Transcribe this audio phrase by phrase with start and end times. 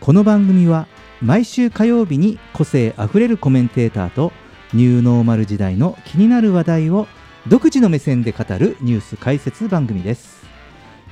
[0.00, 0.86] この番組は
[1.20, 4.32] 毎週火曜日に個性あふれるコメンテーターと
[4.72, 7.06] ニューノーマル時代の気になる話題を
[7.48, 10.40] 独自の目線で語るニュース解説番組です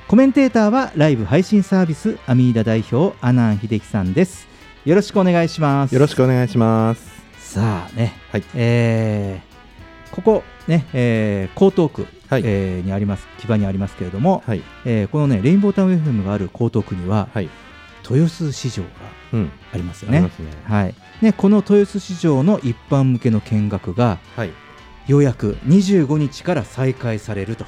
[0.07, 4.47] コメンテーターはライブ配信サービスアミーダ代表アナン秀樹さんです
[4.85, 7.09] よろしくお願いしますよろしくお願いします。
[7.37, 9.49] さあね、はいえー
[10.15, 14.63] ここね、えー江東区、はいえーにあります木場にありますけれども、はい。
[14.85, 17.49] えーこのねレインボータウン FM がある江東区には、はい。
[18.09, 18.89] 豊洲市場が
[19.33, 19.51] うん。
[19.73, 20.47] ありますよねありますね。
[20.63, 24.51] はいね、この豊洲市場の一般向けの見学がはい。
[25.07, 27.65] ようやく25日から再開されると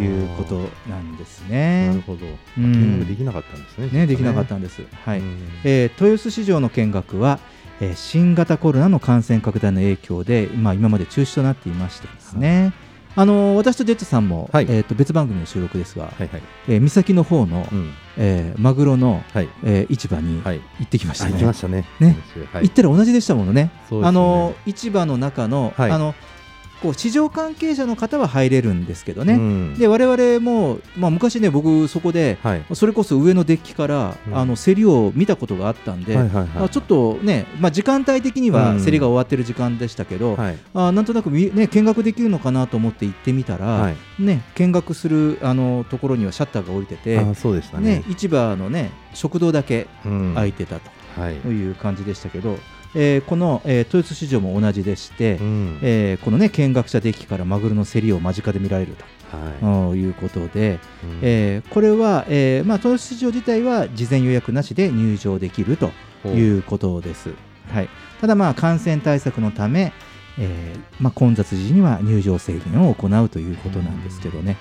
[0.00, 2.00] いうことなんですなねる。
[2.02, 2.26] ほど。
[2.58, 3.88] うん見学できなかったんですね。
[3.92, 4.82] ね、できなかったんんです。
[5.04, 5.22] はい
[5.64, 7.38] えー豊洲市場の見学は、
[7.80, 12.72] えー新型コロナの感染拡大の影響で、まあ、今まで中止となっていましてですね、
[13.20, 16.42] あのー私とジェットさんも、はいえー、と別番組の収録ですが、はいはい。
[16.68, 17.92] えー三崎の方の、うん。
[18.16, 19.48] えーマグロの、はい。
[19.64, 20.60] えー市場にはい。
[20.78, 21.32] 行ってきましたあ、ね。
[21.32, 21.84] 行きましたね。
[21.98, 22.16] ね
[22.62, 23.72] 行ったら同じでしたものね。
[23.90, 26.14] ねあの市場の中の、はいあの
[26.82, 29.34] こう市場関係者の方は入れるんですけどね。
[29.34, 32.64] うんで我々も、まあ、昔ね僕そこで、はい。
[32.74, 40.58] それこそ上のデッキから、うんあの競りを見たことがあったんで、はいはいはいまあ、ちょっとね、まあ、時間帯的にはうん競りが終わってる時間でしたけど、はい。
[40.74, 43.96] あなんとなくみ、ね、見学できるのかなと思って行ってみたら、はい。
[44.22, 48.04] ね、見学するあのところにはシャッターが降りてて、あ、そうでしたねね。
[48.08, 50.98] 市場の、ね、食堂だけうん空いてたと。
[51.18, 52.58] はいう感じでしたけど、
[52.94, 58.96] えーこの、えー豊洲市場も同じでして、うんえーこのね見学者デッキからマグロの競りを間近で見られる
[59.30, 61.06] はということで、い。
[61.06, 65.90] うんえーこれは、えーまあ、豊洲市場自体は事前予約なしで入場できると
[66.28, 67.30] いうことです。
[67.72, 67.88] はい、
[68.20, 69.92] ただ、まあ、感染対策のため、
[70.38, 74.56] えーまあ、混雑時には入場制限を行うということなんですけどね、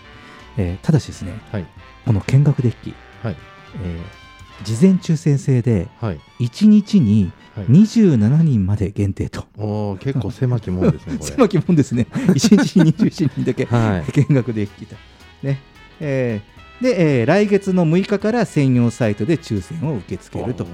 [0.57, 1.65] えーただしですね、はい。
[2.05, 3.35] この見学デッキ、はい。
[3.83, 4.16] えー
[4.63, 6.19] 事前抽選制ではい。
[6.39, 7.65] 1日にはい。
[7.65, 9.45] 27人まで限定と。
[9.57, 11.17] おー結構狭きもんですね。
[11.21, 12.07] 狭きもんですね。
[12.11, 14.11] 1日に27人だけはい。
[14.11, 14.95] 見学できた。
[15.43, 15.59] ね
[15.99, 20.67] えーで、えー来月の6日から専用サイトで抽選を受け付けるとい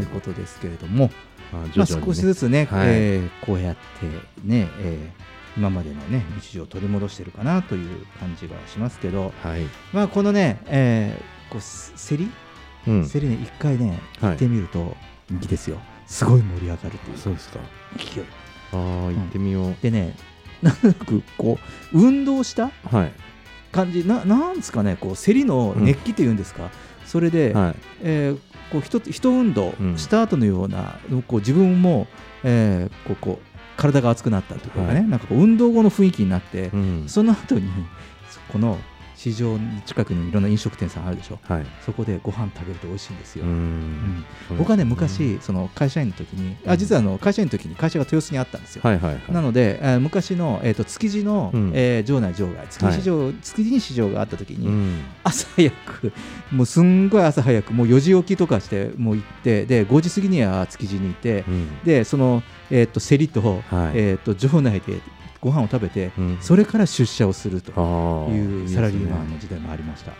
[0.00, 1.10] うことですけれども、
[1.52, 4.06] あまあ、徐々にね少しずつね、はいえーこうやって
[4.44, 9.62] ね、えー今までのね日常を取り戻してるかなという感じがしますけど、はい。
[9.92, 12.30] まあ、このね、えーこうせ競り、
[12.86, 13.08] うん。
[13.08, 14.96] 競りね、一回ね、はい行ってみると
[15.30, 15.78] 人気ですよ。
[16.06, 17.58] すごい盛り上がるというそうですか。
[17.96, 18.24] 勢い。
[18.72, 18.78] ああ、
[19.12, 19.74] 行ってみよう。
[19.82, 20.16] でね、
[20.62, 21.58] なんとなくこ
[21.92, 23.12] う運動したはい。
[23.70, 26.70] 感じななんですかねこう競りの熱気というんですか、
[27.04, 27.74] それで、はい。
[28.02, 28.38] えー
[28.70, 32.06] こう一つ一運動うんした後のような、こう自分も、
[32.44, 37.04] えーこうこう体が熱くなったというかね、はいなんかこう運動後の雰囲気になって、うん。
[37.06, 37.62] その後に
[38.30, 38.76] そこの
[39.18, 41.66] 市場の近くにいろんな飲食店さんあるでしょはい。
[41.84, 44.24] そこでご飯食べると美味しいんですよ、ううんん。
[44.56, 49.32] 僕はね昔その会社員の時にあ実はあの会社員の時に会社が豊洲にあったんですよ、はいはいはい。
[49.32, 55.00] なので、えー昔の、えー、と築地の、うんえー場内場外築地市場、築地に市場があった時に、うん。
[55.24, 56.12] 朝早く
[56.52, 61.78] もうすんごい朝早くもう4時起きとかしてもう行ってで5時過ぎには築地にいてうん。
[61.84, 63.62] でその、えー、と競りと,、はい。
[63.96, 65.00] えー、と場内で
[65.40, 66.38] ご飯を食べてうん。
[66.40, 67.70] それから出社をすると
[68.30, 70.12] いうサラリーマンいいの時代もありました。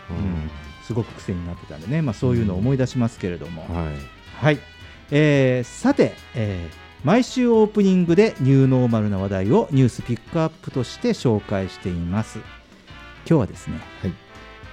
[0.83, 3.95] すごく癖になってたんでね、まあ、そういうのを思い出しますけれども、はい。
[4.35, 4.59] はい、
[5.11, 12.39] えーさて、えー毎週オープニングでニューノーマルな話題をニュースピックアップとして紹介しています。
[12.39, 12.45] 今
[13.25, 14.13] 日はですね、はい。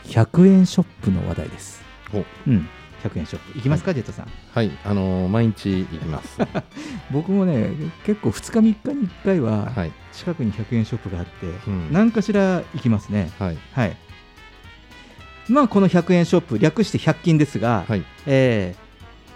[0.07, 1.83] 100円ショップの話題です、
[2.13, 2.21] おう。
[2.51, 2.69] ん、
[3.05, 3.59] 100円ショップ。
[3.59, 4.33] 行きますか、ジェットさん。
[4.53, 6.39] はい、あのー毎日行きます。
[7.13, 7.71] 僕もね
[8.05, 11.93] 結構2日3日に1回ははい、近くに100円ショップがあって、うん。
[11.93, 13.31] 何かしら行きますね。
[13.39, 13.97] はい、はい。
[15.49, 18.87] まあこの100円ショップ略して100均ですが、はい、えー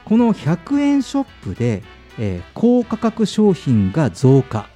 [0.02, 1.84] この100円ショップで、
[2.18, 4.68] えー高価格商品が増加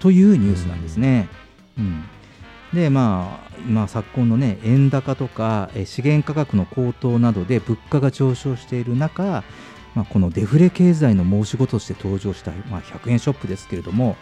[0.00, 1.28] というニュースなんですね。
[1.78, 2.04] うん。
[2.74, 9.42] でまあ、今昨今の、ね、円高とか、えー資源価格の高騰などで物価が上昇している中、
[9.94, 14.16] まあ、このデフレ経済の申し子として登場した、まあ、100円ショップですけれども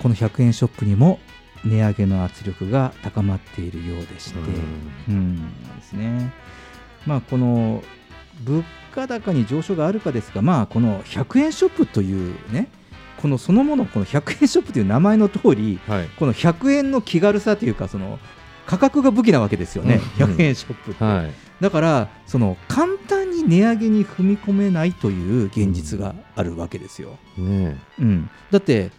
[0.00, 1.18] この100円ショップにも
[1.64, 4.38] 値上げの圧力が高まっているようでして、
[5.08, 6.32] うんですね。
[7.06, 7.82] まあこの
[8.44, 12.68] 物価高に上昇があるかですが、まあこの100円ショップというね、
[13.16, 18.18] このそのものこの100円ショップという名前の通り、はい、この100円の気軽さというかその
[18.66, 20.00] 価格が武器なわけですよね。
[20.18, 21.02] うん100円ショップって。
[21.02, 27.18] はい、だからその簡単に値上げに踏み込めないという現実があるわけですよ。
[27.38, 28.90] ねうん、だって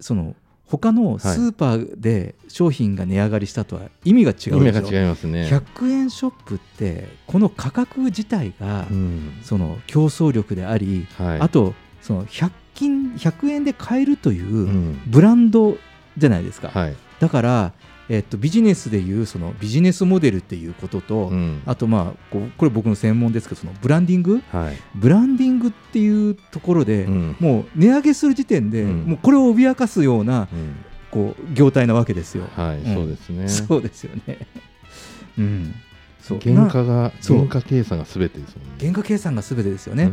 [0.00, 0.34] その
[0.66, 4.56] 他のスーパーで商品が値上がりしたとは意味が違え、うでしょ？
[4.56, 5.46] 意味が違いますね。
[5.46, 15.02] 100円ショップってこの価格自体がうん、その競争力であり、はい、あとその100均100円で買えるといううん。
[15.06, 15.76] ブランド
[16.18, 17.72] じゃないですか、はい、だから、
[18.08, 24.42] えっと、ビジネスでいうそのビジネスモデルっていうことと、うん、あとまあこうこれ僕の専門ですけどそのブランディング？
[24.52, 27.36] はい、ブランディングっていうところで、うん。
[27.40, 29.04] もう値上げする時点で、うん。
[29.04, 30.76] もうこれを脅かすようなうん、
[31.10, 32.44] こう業態なわけですよ。
[32.54, 32.94] はい、うん。
[32.94, 33.48] そうですね。
[33.48, 34.38] そうですよね。
[35.38, 35.74] うん、
[36.20, 36.40] そう。
[36.40, 37.38] 原価がそう。
[37.38, 38.72] 原価計算がすべてですもんね。
[38.78, 40.10] 原価計算がすべてですよね。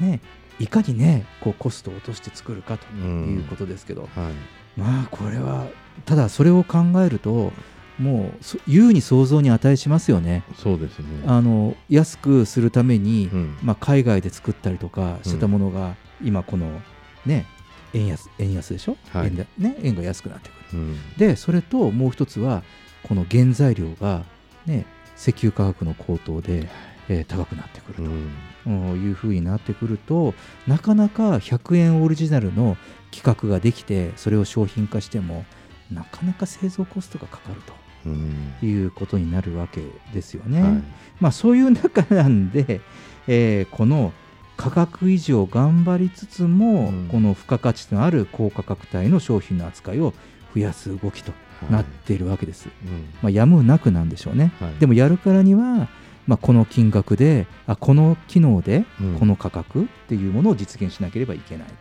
[0.00, 0.20] ね。
[0.58, 4.22] いかにねこうコストを落として作るかとうんいうことですけど、うん。
[4.22, 4.32] はい、
[4.76, 5.66] まあこれは
[6.04, 7.52] ただそれを考えると
[7.98, 10.42] もうそ優に想像に値しますよね。
[10.56, 11.24] そうですね。
[11.26, 16.80] あの安くするために、うん、まあ、海外で作ったりとかしてたものが、今この
[17.24, 17.46] ね
[17.94, 20.78] 円安円安でしょ、はい円でね、円が安くなってくる。
[20.78, 22.62] うん、でそれともう一つは
[23.02, 24.24] この原材料が、
[24.66, 24.84] ね、
[25.16, 26.68] 石油価格の高騰で、
[27.08, 28.02] えー高くなってくると。
[28.02, 28.10] うん、
[28.66, 30.34] うんいうふうになってくると
[30.66, 32.76] なかなか100円オリジナルの
[33.12, 35.44] 企画ができてそれを商品化しても
[35.92, 37.60] なかなか製造コストがかかる
[38.06, 39.82] うん、ということになるわけ
[40.14, 40.62] ですよね。
[40.62, 40.82] はい、
[41.20, 42.80] まあ、そういう中なんで、
[43.26, 44.12] えーこの
[44.56, 50.14] 価格維持を頑張りつつも、うんこの付加価値のある高価格帯の商品の扱いを
[50.54, 51.32] 増やす動きと
[51.70, 52.68] なっているわけです。
[52.82, 52.90] うん、
[53.22, 54.52] まあ、やむなくなんでしょうね。
[54.60, 55.88] はい、でもやるからには、
[56.26, 61.74] まあ、この金額であこの機能でうんこの価格っていうものを実現しなければいけないと。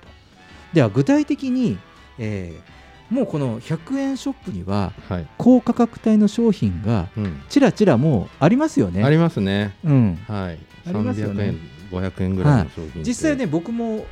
[0.73, 1.77] では具体的に、
[2.19, 9.03] えーもうこの100円ショップにははい、高価格帯の商品がうん、ちらちらもうありますよね。
[9.03, 9.75] ありますね。
[9.83, 11.59] うん、はい、ありますよ300ね円、
[11.91, 14.05] 500円ぐらいの商品って、実際ね僕も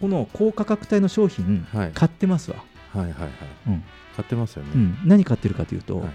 [0.00, 1.90] この高価格帯の商品はい。
[1.92, 2.58] 買ってますわ。
[2.92, 3.30] はいはいはい、
[3.68, 3.84] うん。
[4.16, 4.70] 買ってますよね。
[4.74, 6.10] うん、何買ってるかというと、はい。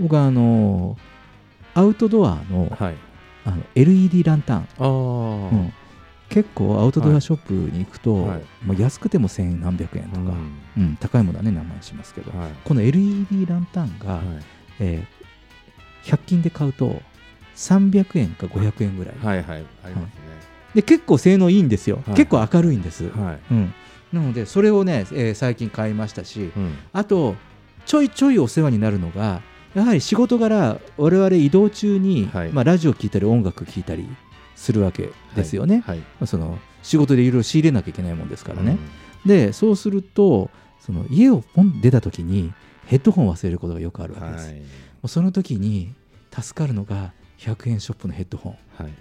[0.00, 0.96] 僕はあの
[1.74, 2.96] アウトドアの,、はい、
[3.44, 4.68] あの LED ランタン。
[4.78, 4.90] ああ、う
[5.54, 5.72] ん、
[6.28, 8.42] 結構アウトドアショップに行くと、はい。
[8.64, 10.34] もう安くても千何百円とか、
[10.76, 10.96] うん。
[11.00, 14.22] 高いものはね何万円しますけど、はい、この LED ランタンが、はい、
[14.80, 15.18] えー
[16.04, 17.02] 100均で買うと
[17.56, 20.14] 300円か500円ぐらい、はいはい、あります
[20.74, 22.16] で結構性能いいんですよ、はい。
[22.16, 23.08] 結構明るいんです、う
[23.54, 23.74] ん、
[24.12, 27.34] なのでそれをね、えー最近買いましたし、うん、あと
[27.84, 29.42] ちょいちょいお世話になるのが
[29.74, 32.52] やはり仕事柄我々移動中に、はい。
[32.52, 34.08] まあ、ラジオ聞いたり音楽聞いたり
[34.58, 38.76] するわけですよね、はい、まあその仕事でいろいろ仕入れなきゃいけないもんですからね、
[39.24, 40.50] でそうすると
[40.80, 42.52] その家をポン出た時に
[42.86, 44.20] ヘッドホンを忘れることがよくあるうん。
[44.20, 44.62] わけです、もはい、
[45.04, 45.94] うその時に
[46.32, 48.92] 助かるのが100円ショップのヘッドホン、はい、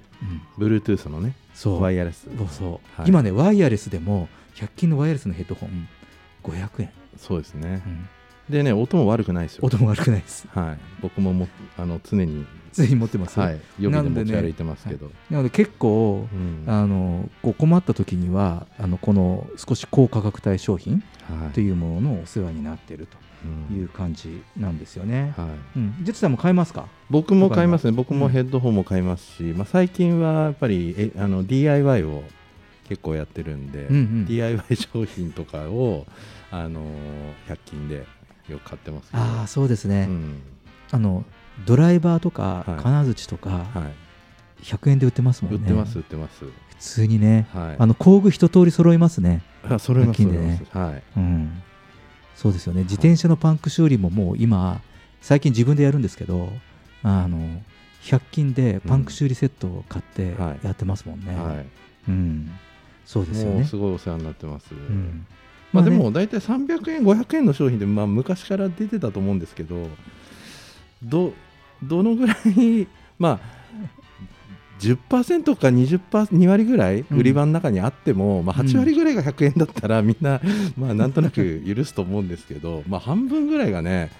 [0.59, 1.81] うん、Bluetooth のね、そう。
[1.81, 2.27] ワイヤレス。
[2.37, 3.09] そうそう、はい。
[3.09, 5.87] 今ねワイヤレスでも100均のワイヤレスのヘッドホン
[6.43, 7.81] 500円、そうですね。
[7.85, 7.89] う。
[7.89, 8.09] ん
[8.49, 9.61] でね、音も悪くないですよ。
[9.65, 10.47] 音も悪くないです。
[10.51, 15.11] はい、僕ももあの常に、ぜひ持ってます、はい、予備で持ち歩いてますけど。
[15.31, 16.63] なので結構うん。
[16.67, 21.53] あのこう困った時にはあのこの少し高価格帯商品はい。
[21.53, 23.17] というもののお世話になっていると
[23.71, 23.77] うん。
[23.77, 25.33] いう感じなんですよね。
[25.35, 26.87] はい、うん、ジェッツさんも買えますか？
[27.09, 32.23] 僕も買いますね、僕うんもヘッドホンも買いますし、まあ、最近はやっぱりえあの DIY を
[32.87, 34.25] 結構やってるんで、うんうん。
[34.25, 36.05] DIY 商品とかを、
[36.51, 38.05] あのー100均で
[38.49, 40.41] よく買ってますああそうですね、うん。
[40.91, 41.25] あの
[41.65, 42.81] ドライバーとかはい。
[42.81, 43.91] 金槌とかは
[44.61, 45.59] い、100円で売ってますもんね。
[45.59, 46.45] 売ってます売ってます。
[46.45, 47.47] 普通にね。
[47.51, 47.75] はい。
[47.79, 49.41] あの工具一通り揃いますね。
[49.63, 50.63] あそれも100均でね。
[50.71, 51.03] はい。
[51.17, 51.63] うん。
[52.35, 52.83] そうですよね。
[52.83, 54.81] 自転車のパンク修理ももう今
[55.21, 56.49] 最近自分でやるんですけど
[57.01, 57.39] あの
[58.03, 60.65] 100均でパンク修理セットを買ってはい。
[60.65, 61.65] やってますもんね、はい。
[62.07, 62.51] うん、
[63.05, 65.25] そうですよもうねすごいお世話になってます、うん
[65.73, 69.89] まあ、ねでも大体300円500円の商品で、まあ、昔から出てたと思うんですけど
[71.03, 71.33] ど
[71.83, 72.87] どのぐらい
[73.19, 73.57] まあ
[74.79, 75.99] 10%か 20%,
[76.37, 77.17] 2割ぐらいうん。
[77.17, 80.39] 売り場の中にあっても、まあ、8割ぐらいが100円だったらみんな、
[80.77, 84.11] まあ、なんとなく許すと思うんですけど、 まあ、半分ぐらいがね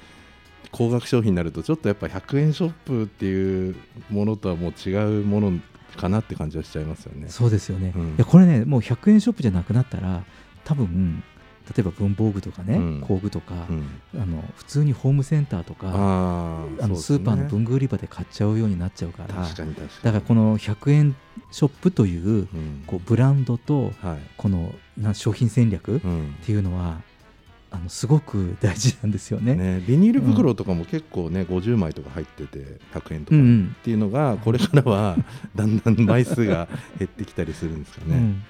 [0.71, 3.75] 高額商品になるとちょっとやっぱ100円ショップっていう
[4.09, 5.59] ものとはもう違うもの
[5.95, 7.27] かなって感じはしちゃいますよね。
[7.29, 8.01] そうですよね、うん。
[8.09, 10.23] いやこれねもう100円ショップじゃなくなったら
[10.63, 11.23] 多分
[11.67, 13.01] 例えば文房具とかね、うん。
[13.01, 13.87] 工具とか、うん。
[14.21, 19.35] あの普通にホームセンターとかあのねーパーの文具売り場で買っちゃうようになっちゃうから。
[19.35, 21.15] だからこの100円
[21.51, 22.83] ショップといううん。
[22.87, 24.19] こうブランドとはい。
[24.37, 26.35] このな商品戦略っうん。
[26.45, 27.01] ていうのは
[27.69, 29.55] あのすごく大事なんですよね。
[29.55, 33.35] ね、ビニール袋とかも結構ね、50枚とか入ってて100円とか。
[33.35, 33.75] っうんうん。
[33.83, 35.17] ていうのがこれからは
[35.53, 38.15] だんだん枚数が減ってきたりするんですかね。
[38.15, 38.43] うん。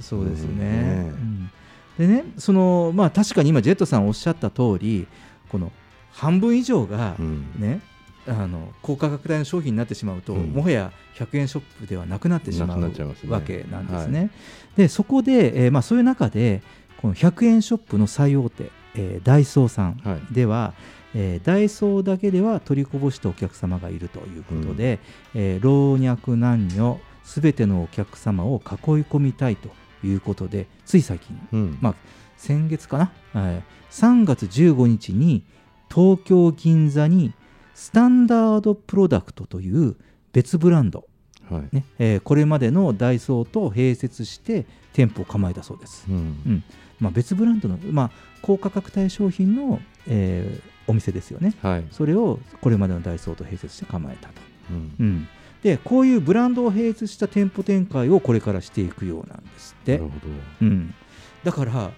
[0.00, 0.48] そうですね。
[0.48, 0.58] うん。
[0.58, 1.50] ねうん
[1.98, 5.06] でねそのまあ確かに今ジェットさんおっしゃった通り
[5.48, 5.72] この
[6.12, 7.46] 半分以上がうん。
[7.58, 7.80] ね、
[8.26, 10.50] あの高価格帯の商品になってしまうと、うん。
[10.50, 12.94] もはや100円ショップではなくなってしまなうね。
[13.28, 14.30] わけなんですね。
[14.76, 16.62] でそこで、えーまあ、そういう中で
[17.00, 20.34] この100円ショップの最大手、えーダイソーさんはい。
[20.34, 20.74] では、
[21.14, 25.00] えーダイソーだけでは取りこぼしたお客様がいるということで、
[25.34, 29.68] えー老若男女すべてのお客様を囲い込みたいと
[30.06, 31.78] いうことでつい最近うん。
[31.80, 31.94] まあ、
[32.36, 35.44] 先月かな、はい、3月15日に
[35.92, 37.32] 東京銀座に
[37.74, 39.96] スタンダードプロダクトという
[40.32, 41.06] 別ブランド、
[41.50, 41.68] はい。
[41.74, 46.62] ねえーこれまでのダイソーと併設して店舗を構えたそうです、うん。
[47.00, 48.10] まあ、別ブランドの、まあ、
[48.42, 51.54] 高価格帯商品の、えーお店ですよね。
[51.62, 51.84] はい。
[51.90, 54.34] それをこれまでのダイソーと併設して構えたと、
[54.70, 54.94] うん。
[55.00, 55.28] うん、
[55.64, 59.98] でこういうブランドを併設した店舗展開をこれからしていくようなんですって。
[59.98, 60.26] なるほど。
[60.60, 60.94] うん、
[61.42, 61.90] だから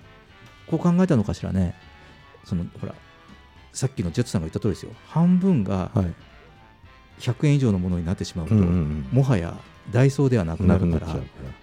[0.68, 1.74] こう考えたのかしらね。
[2.44, 2.94] そのほら
[3.72, 4.92] さっきのジェットさんが言った通りですよ。
[5.08, 6.14] 半分がはい。
[7.18, 9.08] 100円以上のものになってしまうと、うんうんうん。
[9.10, 9.58] もはや
[9.90, 11.16] ダイソーではなくなるから。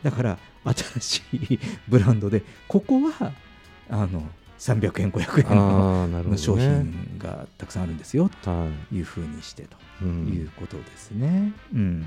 [0.04, 3.32] だから新しいブランドでここは
[3.90, 4.28] あの
[4.64, 9.68] 300円500円の商品がたくさんあるんですよはというふうにして
[10.00, 11.52] とい、う、ことですね。
[11.74, 12.06] うん。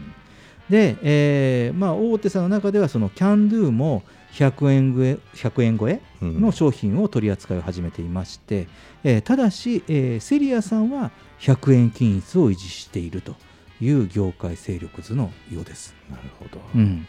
[0.70, 6.40] で、えーまあ、大手さんの中ではそのキャンドゥも100円超え ,100 円超えうん。
[6.40, 8.68] の商品を取り扱いを始めていまして、
[9.04, 11.10] えーただし、えーセリアさんは
[11.40, 13.36] 100円均一を維持していると
[13.82, 15.94] いう業界勢力図のようです。
[16.10, 17.06] なるほど、うん、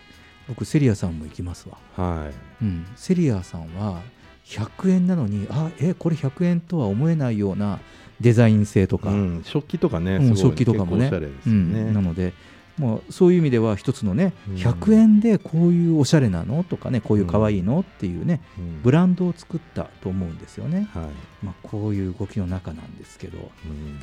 [0.49, 1.77] 僕、セリアさんも行きますわ。
[1.95, 2.65] はい。
[2.65, 4.01] うん、セリアさんは
[4.47, 7.79] 100円なのに、あえこれ100円とは思えないような
[8.21, 11.09] デザイン性とか、うん、食器とかね、うん食器とかもね。
[11.09, 12.33] 結構おしゃれですようんね、なので、
[12.79, 14.55] まあ、そういう意味では一つのね、うん。
[14.55, 18.81] 100円でこういうおしゃれなのとかねこういう可愛いのっていうね、うん。
[18.83, 23.99] ブランドを作ったと思うんですよね、はい、まあ、こういう動きの中なんですけど、うん。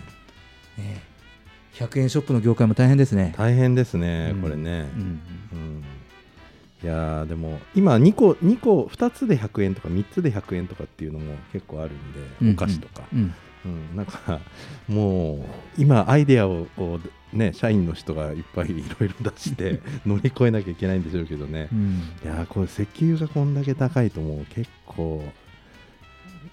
[0.85, 1.03] ね、
[1.75, 3.35] 100円ショップの業界も大変ですね。
[3.37, 4.43] 大変ですね、うん。
[4.43, 5.01] これね、うん。
[5.53, 5.85] うん
[6.83, 13.35] いやーでも今2個2個2つで100円とか3つで100円とかっていうのも結構あるんで、うんお菓子とか、うん。
[13.65, 14.41] うんなんか
[14.89, 15.45] もう
[15.79, 17.01] 今アイデアをこ
[17.33, 22.03] うね社員の人がいっぱいいろいろ出して 乗り越えなきゃいけないんでしょうけどね、うん。
[22.23, 24.47] いやーこれ石油がこんだけ高いともう。
[24.55, 25.25] 結構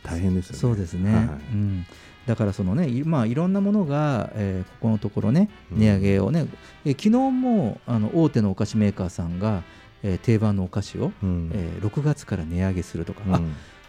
[0.04, 0.60] 大変ですよね。
[0.60, 1.86] そうですね、はいうん、
[2.26, 5.80] だからそのね、いまあ、いろんなものが、えーここのところね、うん。
[5.80, 6.48] 値上げをね、
[6.86, 9.64] えー昨日もあの大手のお菓子メーカーさんが、
[10.04, 11.52] えー定番のお菓子を、うん。
[11.54, 13.34] えー6月から値上げするとか、うん。
[13.34, 13.40] あ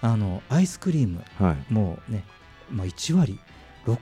[0.02, 1.72] あのアイスクリームはい。
[1.72, 2.24] もね、
[2.70, 3.38] まあ、1割。
[3.86, 3.98] 6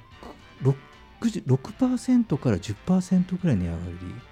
[0.62, 0.74] 6
[1.20, 3.76] 6%から10%ぐらい値上が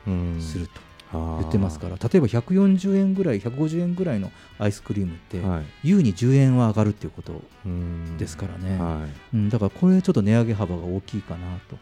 [0.06, 0.36] うん。
[0.38, 0.72] りすると
[1.12, 5.64] 言言ってますから、例えば140円ぐらい150円ぐらいのアイスクリームって、はい。
[5.82, 8.18] 優に10円は上がるっていうことうん。
[8.18, 11.76] ですからね、はうん、だからこれちょっと値上げ幅が大きいかなと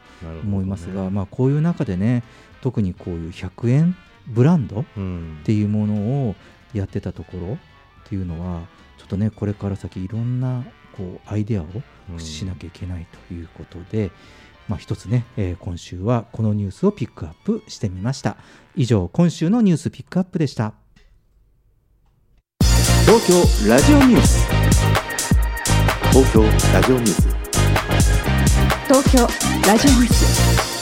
[0.45, 2.23] 思いますが、まあ、こういう中でね
[2.61, 4.81] 特にこういう100円ブランド？
[4.81, 5.41] っうん。
[5.45, 5.95] ていうもの
[6.29, 6.35] を
[6.75, 7.59] やってたところっ
[8.09, 8.63] ていうのは
[8.99, 10.65] ちょっとねこれから先いろんな
[10.97, 11.83] こうアイデアを駆
[12.19, 14.11] 使しなきゃいけないということで、
[14.69, 18.37] まあ、一つね、えー今週はこのニュースをピックアップしてみました。
[18.75, 20.75] 以上今週のニュースピックアップでした。
[23.05, 24.49] 東京ラジオニュース。
[26.11, 26.43] 東京
[26.73, 27.29] ラジオニュース。
[28.89, 29.27] 東京
[29.69, 30.76] ラジオニュース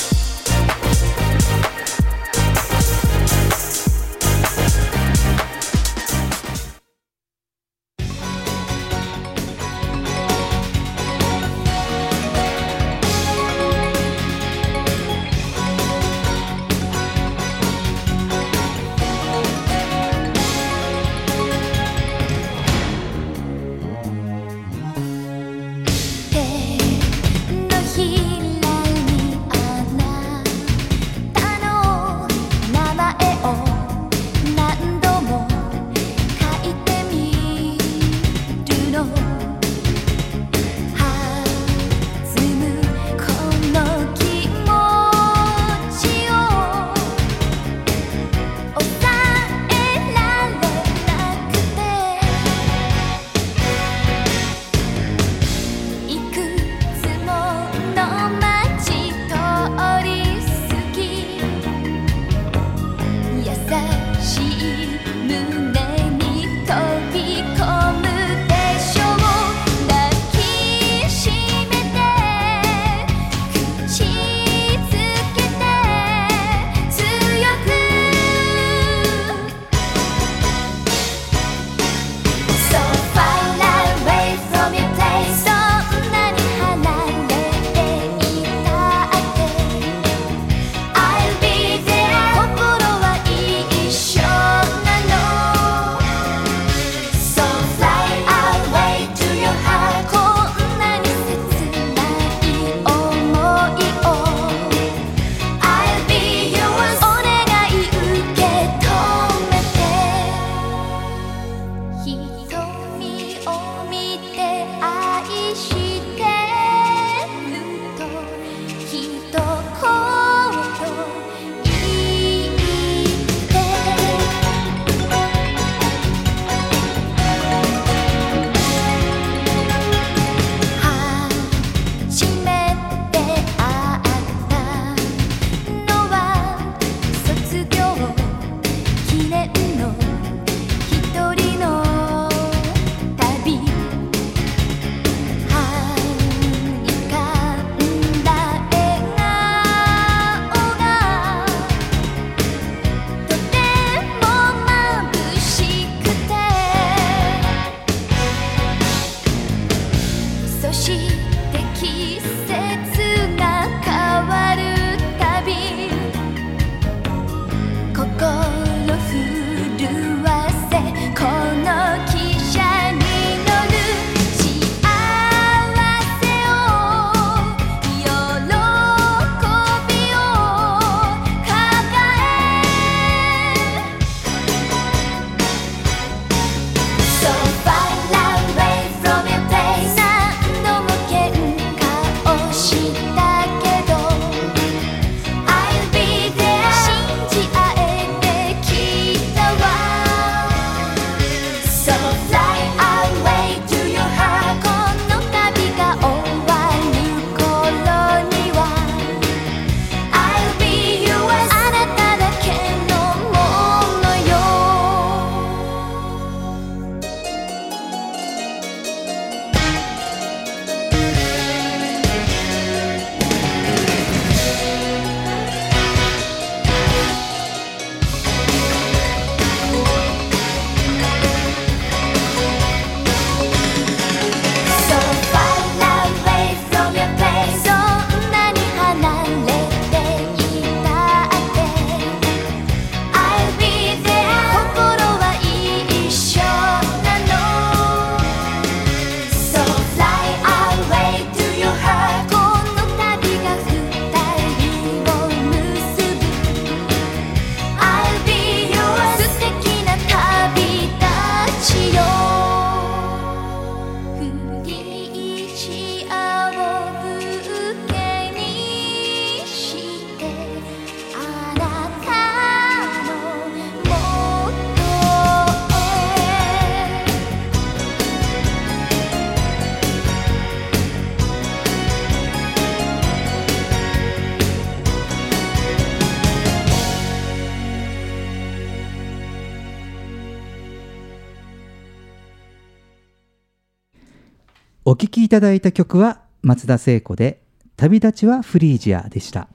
[295.34, 297.40] ただいた曲は松田聖子で
[297.74, 299.48] 「旅立ちはフリージア」でした。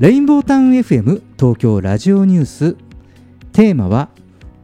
[0.00, 2.76] レインボータウン FM 東京ラジオニュース。
[3.52, 4.08] テーマは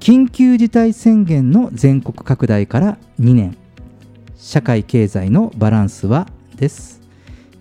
[0.01, 3.57] 緊急事態宣言の全国拡大から2年。
[4.37, 7.01] 社会経済のバランスはです。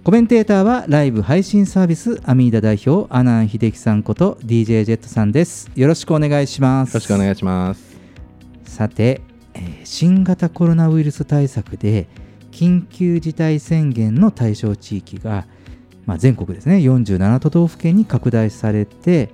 [0.04, 5.70] コメンテーターはライブ配信サービスアミーダ代表阿南秀樹さんこと DJ ジェットさんです。
[5.76, 6.90] よろしくお願いします。
[6.90, 7.96] よろしくお願いします。
[8.64, 9.22] さて、
[9.56, 12.08] えー新型コロナウイルス対策で
[12.52, 15.46] 緊急事態宣言の対象地域が、
[16.06, 19.30] まあ、全国ですね47都道府県に拡大されて、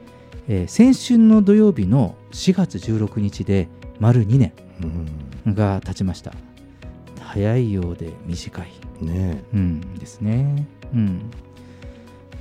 [0.47, 3.67] えー先週の土曜日の4月16日で
[3.99, 4.53] 丸2年
[5.45, 5.55] うん。
[5.55, 6.33] が経ちました。
[7.21, 8.67] 早いようで短い。
[9.01, 10.67] ねうん、ですね。
[10.93, 11.31] うん、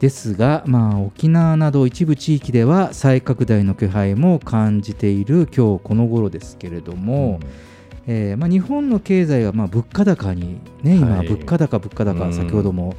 [0.00, 7.40] ですが、まあ、沖縄など一部地域では再拡大の気配も感じている今日この頃ですけれどえも、
[8.06, 11.28] えーまあ、日本の経済はまあ物価高に、ね、今、はい。
[11.28, 12.32] 物価高、物価高、うん。
[12.32, 12.94] 先ほども、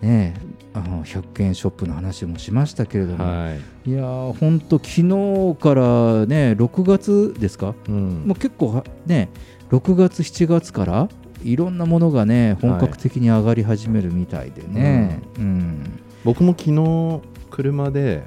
[0.00, 0.34] ね、
[0.74, 3.54] あの100円ショップの話もしましたけれども、は
[3.86, 3.90] い。
[3.90, 8.24] いやー、本当、昨日からね、6月ですか、うん。
[8.26, 9.30] もう結構はね
[9.70, 11.08] 6月7月から
[11.42, 16.00] いろんなものがね本格的に上がり始めるみたいでね、うん。
[16.24, 18.24] 僕も昨日車で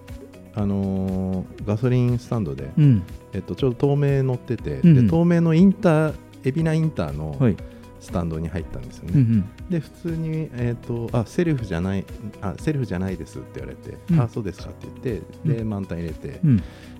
[0.55, 4.95] あのーガソリンスタンドで、うんえっと、ちょうど東名乗ってて、うんうん。
[5.07, 6.13] で東名のインター
[6.43, 7.57] 海老名インターのはい。
[7.99, 12.05] スタンドに入ったんですよね、うんうんで普通に、えっとあセルフじゃない
[12.41, 14.21] あセルフじゃないですって言われて、うん。
[14.21, 16.57] あそうですかって言ってで満タン入れて、うん。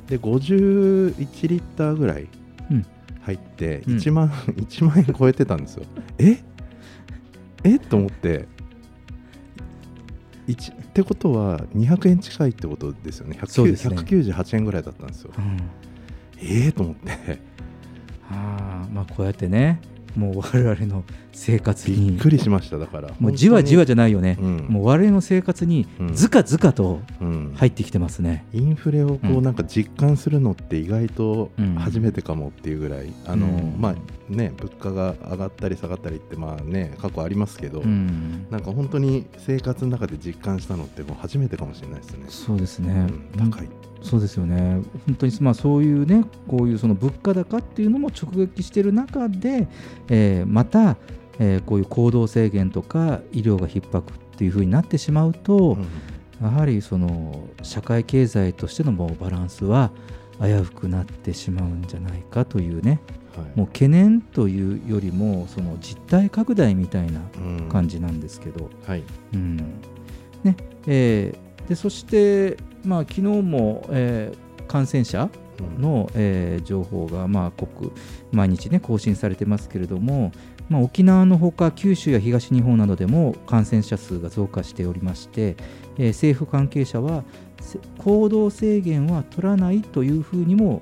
[0.08, 2.28] で51リッターぐらい
[2.72, 2.86] うん。
[3.22, 3.96] 入ってうん。
[3.98, 5.86] 1万、 1万円超えてたんですよ。
[6.18, 6.40] え？
[7.64, 7.78] え？
[7.78, 8.48] と思って。
[10.48, 13.38] 一ってことは200円近いってことですよね。
[13.40, 13.96] 100そうですね。
[13.96, 15.32] 198円ぐらいだったんですよ。
[15.38, 15.62] うん
[16.42, 17.40] ええと思って。
[18.30, 19.80] あーまあこうやってね
[20.16, 22.12] もう我々の生活に。
[22.12, 23.12] びっくりしましただから。
[23.20, 24.58] もうじわじわじゃないよね、うん。
[24.68, 26.14] もう我々の生活にうん。
[26.16, 27.54] ずかずかとうん。
[27.56, 28.44] 入ってきてますね。
[28.52, 31.76] インフレをこううんなんか実感するのって意外とうん。
[31.76, 33.76] 初めてかもっていうぐらい、あのうん。
[33.80, 33.96] まあ
[34.28, 38.48] ね物価が上がったり下がったりってまあね過去ありますけど、うん。
[38.50, 42.26] なんか本当に生活の中で実感したのってもう初めてかもしれないですね。
[42.28, 43.52] そうですね、うん。
[43.52, 43.70] 高い。
[44.02, 44.82] そうですよね。
[45.08, 49.68] 本当にまあそういうねこういうその物価高っていうのも直撃している中で、
[50.10, 50.98] えーまた、
[51.40, 55.78] えーこういう行動制限とか医療が逼迫っていうふうになってしまうと、
[56.42, 59.92] やはりその社会経済としてのもうバランスは
[60.40, 63.00] 危うくなってしまうんじゃないかというね
[63.36, 63.58] はい。
[63.58, 67.70] もう懸念というよりもその実態拡大みたいなうん。
[67.70, 69.04] 感じなんですけど、はい。
[69.34, 69.58] うん。
[70.44, 70.56] ね
[70.86, 75.30] えーでそして、まあ、昨日も、えー感染者
[75.80, 77.94] の、えー情報が、まあ、刻
[78.34, 80.34] 毎日、ね、更新されてますけれども、
[80.68, 85.56] まあ、沖縄のほか九州や東日本などでも感染者数が増加しておりまして、
[85.98, 87.24] えー政府関係者は
[87.62, 90.82] せ行動制限は取らないというふうにも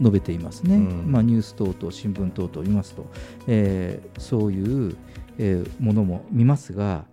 [0.00, 1.10] 述べていますね、うん。
[1.10, 3.06] まあ、ニュース等々新聞等々を見ますと、
[3.46, 4.96] えーそういう、
[5.38, 7.06] えーものも見ますが、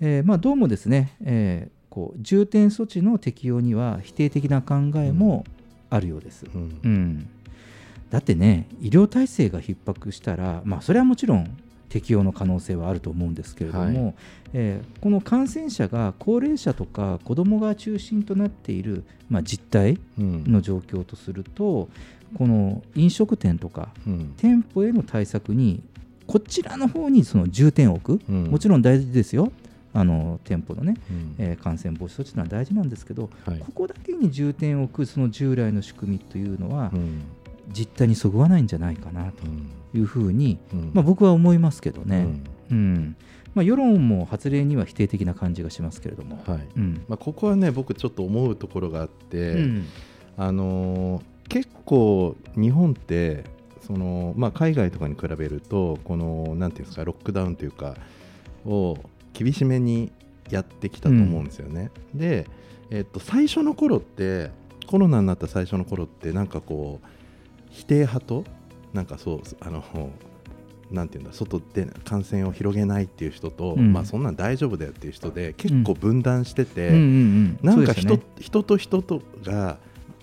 [0.00, 5.44] えーまあ、どうもですね、えーこう重点措置の適用には否定的な考えも
[5.90, 6.46] あるようです。
[6.46, 6.80] うん。
[6.82, 7.28] うん、
[8.08, 11.54] だってね医療体制が逼迫したら、まあ、それはもちろん
[11.90, 14.12] 適用の可能性はあると思うんですけれども、は
[14.54, 20.44] えーこの感染者が高齢者とか子どもが中心となっている、まあ、実態うん。
[20.50, 21.90] の状況とすると
[22.38, 24.34] この飲食店とかうん。
[24.38, 25.82] 店舗への対策に
[26.26, 28.44] こちらの方にその重点を置く、うん。
[28.44, 29.52] もちろん大事ですよ
[29.94, 31.34] あの店舗のね、うん。
[31.38, 33.58] えー感染防止措置というのは大事なんですけど、はい。
[33.58, 37.22] ここだけに重点を置くその従来の仕組みというのは、うん。
[37.72, 39.44] 実態にそぐわないんじゃないかなと
[39.96, 40.90] いうふうに、うん。
[40.92, 42.26] まあ、僕は思いますけどね、
[42.70, 42.76] うん。
[42.76, 43.16] うん。
[43.54, 46.42] まあ、世論も発令には否定的な感じがしますけれども。
[46.46, 46.68] はい。
[46.76, 47.04] うん。
[47.08, 49.84] まあ、ここはね僕ちょっと思うところがあって、うん。
[50.36, 53.44] あのー結構日本って
[53.86, 57.94] その、まあ、海外とかに比べるとこのなんていうんですかロックダウンというか
[58.64, 58.96] を
[59.32, 60.12] 厳しめに
[60.50, 61.90] やってきたと思うんですよね。
[62.14, 62.46] で、
[62.90, 64.50] えっと最初の頃って
[64.86, 67.06] コロナになった最初の頃ってなんかこう
[67.70, 68.44] 否定派と
[68.92, 69.82] なんかそうあの
[70.90, 73.92] なんていうんだ外で感染を広げないっていう人と、うん。
[73.92, 76.94] まあそんなん大丈夫だよっていう人で結構分断してて、うん。
[76.94, 78.22] うんうんなんか人,、ね。
[78.38, 79.78] 人と人とが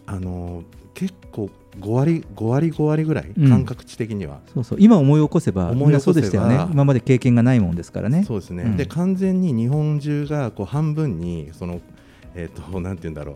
[0.05, 3.49] あの結構5割5割5割ぐらい、うん。
[3.49, 4.39] 感覚値的には。
[4.53, 4.77] そうそう。
[4.81, 5.87] 今思い起こせば思い起こせば。
[5.87, 6.71] みんなそうでしたよね。
[6.71, 8.23] 今まで経験がないもんですからね。
[8.25, 8.77] そうですね、うん。
[8.77, 11.81] で完全に日本中がこう半分にその、
[12.35, 13.35] えー、となんて言うんだろう、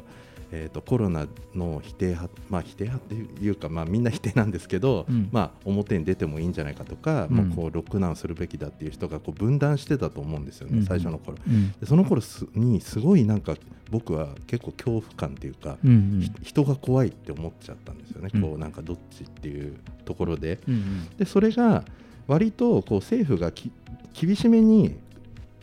[0.56, 5.28] えー、とコロナの否定派、まあ、否定派っていうか、まあ、みんな否定なんですけど、うん。
[5.32, 7.38] まあ、表に出てもいいんじゃないかとか、うん。
[7.38, 10.86] まあ、こうロックダウンするべきだっていう人がこう分断してたと思うんですよね、うん。
[10.86, 11.38] 最初の頃。
[11.48, 11.72] うん。
[11.72, 13.56] でその頃すにすごいなんか
[13.90, 16.22] 僕は結構恐怖感っていうか、うんうん。
[16.22, 18.42] ひ人が怖いって思っちゃったんですよね、うん。
[18.42, 20.60] こうなんかどっちっていうところで。
[20.68, 21.10] うんうん。
[21.18, 21.84] でそれが
[22.28, 23.72] 割とこう政府がき
[24.14, 24.96] 厳しめに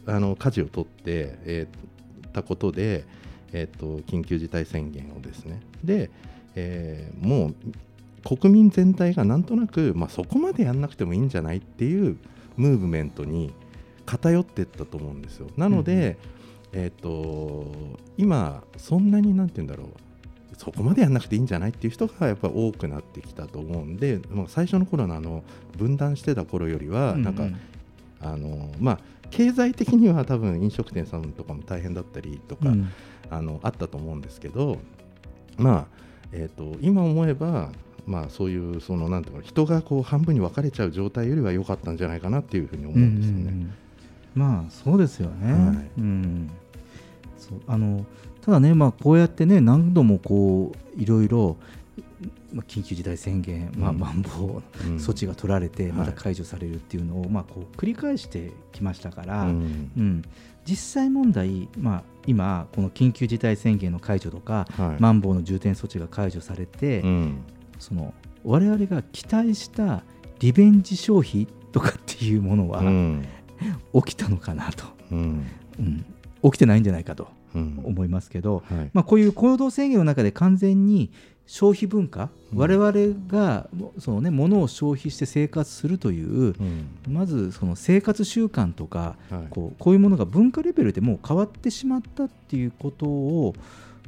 [0.04, 1.90] あの舵を取って、えー
[2.30, 3.04] たことで、
[3.52, 5.60] えー、と緊急事態宣言をですね。
[5.84, 6.10] で、
[6.54, 7.54] えーもう
[8.22, 12.18] 国民全体がなんとなく、まあ、そこまでやんなくてもいいんじゃないっていう
[12.58, 13.52] ムーブメントに
[14.04, 15.48] 偏っていったと思うんですよ。
[15.56, 16.18] なので、
[16.72, 19.88] えー、と今そんなになんて言うんだろう。
[20.58, 25.42] そこまでやんなくていいんじゃないっていう人がやっぱり多くなってきたと思うんで、まあ、最初の頃のあの
[25.78, 27.48] 分断してた頃よりはなんか、うん。
[27.48, 27.60] うん
[28.22, 32.90] あのまあ経済的には多分飲食店さんとかも大変だったりとか、うん
[33.30, 34.78] あのあったと思うんですけど
[35.56, 35.86] まあ、
[36.32, 37.70] えー、と今思えば
[38.06, 43.40] まあそういうそのなんていうの人がこう半分に分かれちゃう状態よりは良かったんじゃないかなっていうふうに思うんですよね。
[43.42, 43.74] うんうんうん。
[44.34, 45.90] まあそうですよね、はい。
[45.98, 46.50] うん、
[47.38, 48.04] そうあの
[48.42, 51.56] ただね、まあ、こうやってね何度もこういろいろ、
[52.52, 53.98] まあ、緊急事態宣言、まあ、うん。
[53.98, 54.96] まん防うん。
[54.96, 59.90] 措置が取られて、またはい解除されるっていうのを、まあ、こう繰り返してきましたから、うん。
[59.96, 60.22] うん。
[60.64, 65.02] 実際問題、まあ、今、この緊急事態宣言の解除とか、はい。
[65.02, 67.44] まん防の重点措置が解除されて、うん。
[67.78, 70.02] その我々が期待した
[70.38, 73.26] リベンジ消費とかっていうものは、うん。
[74.04, 75.46] 起きたのかなと、うん。
[75.78, 76.04] うん、
[76.42, 77.80] 起きてないんじゃないかとうん。
[77.84, 78.90] 思いますけど、はい。
[78.92, 81.10] まあ、こういう行動制限の中で完全に
[81.46, 82.58] 消費文化、うん。
[82.58, 82.92] 我々
[83.28, 86.88] がその、ね、物を消費して生活するという、うん。
[87.08, 89.46] まずその生活習慣とか、はい。
[89.50, 93.54] こうこういうものが文化レベルでもう変わってしまったっていうことを、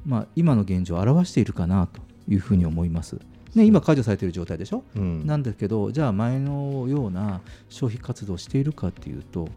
[0.06, 3.18] まあ、今の現状を表しているかなというふうに思います。
[3.54, 5.26] ね、今解除されている状態でしょ、うん。
[5.26, 9.48] なんだけどじゃあ前のような消費活動をしているかっていうと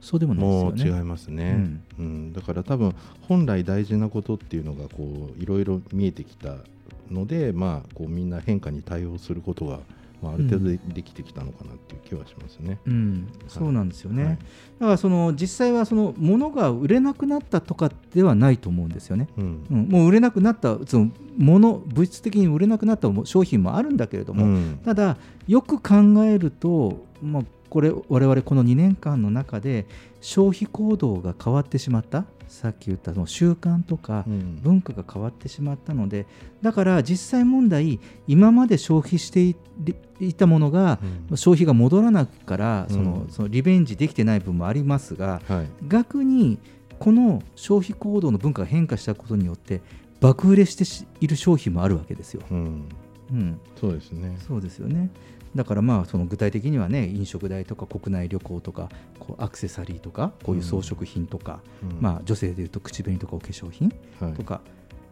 [0.00, 0.98] そうでもないですよね。
[0.98, 2.32] 違いますね、うん。
[2.32, 6.56] だから多分本来大事なことっていうのがこういろいろ見えてきた
[7.10, 9.80] ので、まあ、こうみんな変化に対応することが、
[10.22, 12.78] まあ、ある程度でできてきたのかなっていう気はしますね。
[12.86, 14.32] うん、そうなんですよね、はい。
[14.34, 19.28] だからその実際はその物が売れなくなったとかではないと思うんですよね。
[19.36, 19.66] うん。
[19.70, 24.80] うん、もう売れなくなったその物物質的に売れなくなった商品もあるんだけれども、うん。
[24.84, 29.86] ただよく考えると、まあ、これ我々この2年間の中で
[30.20, 36.26] 消費行動が変わってしまったさっき言ったその習慣とかうん文化が変わってしまったので
[36.62, 39.56] だから実際問題今まで消費してい
[40.20, 40.98] いたものが
[41.30, 46.58] うん消費が戻らないからそのうんそのリベンジできてない分もありますがはい逆に
[46.98, 49.82] この消費行動の文化が変化したことによって
[50.20, 52.42] 爆売れしてしいる商品もあるわけですよ。
[52.50, 52.88] うん、
[53.32, 54.36] うん、そうですね。
[54.46, 55.10] そうですよね。
[55.56, 58.88] だからまあその具体的にはね飲食代とか国内旅行とか
[59.18, 61.98] こうアクセサリーとかこういう装飾品とか、うん。
[62.00, 64.34] まあ女性でいうと口紅とかお化粧品はい。
[64.34, 64.60] とか、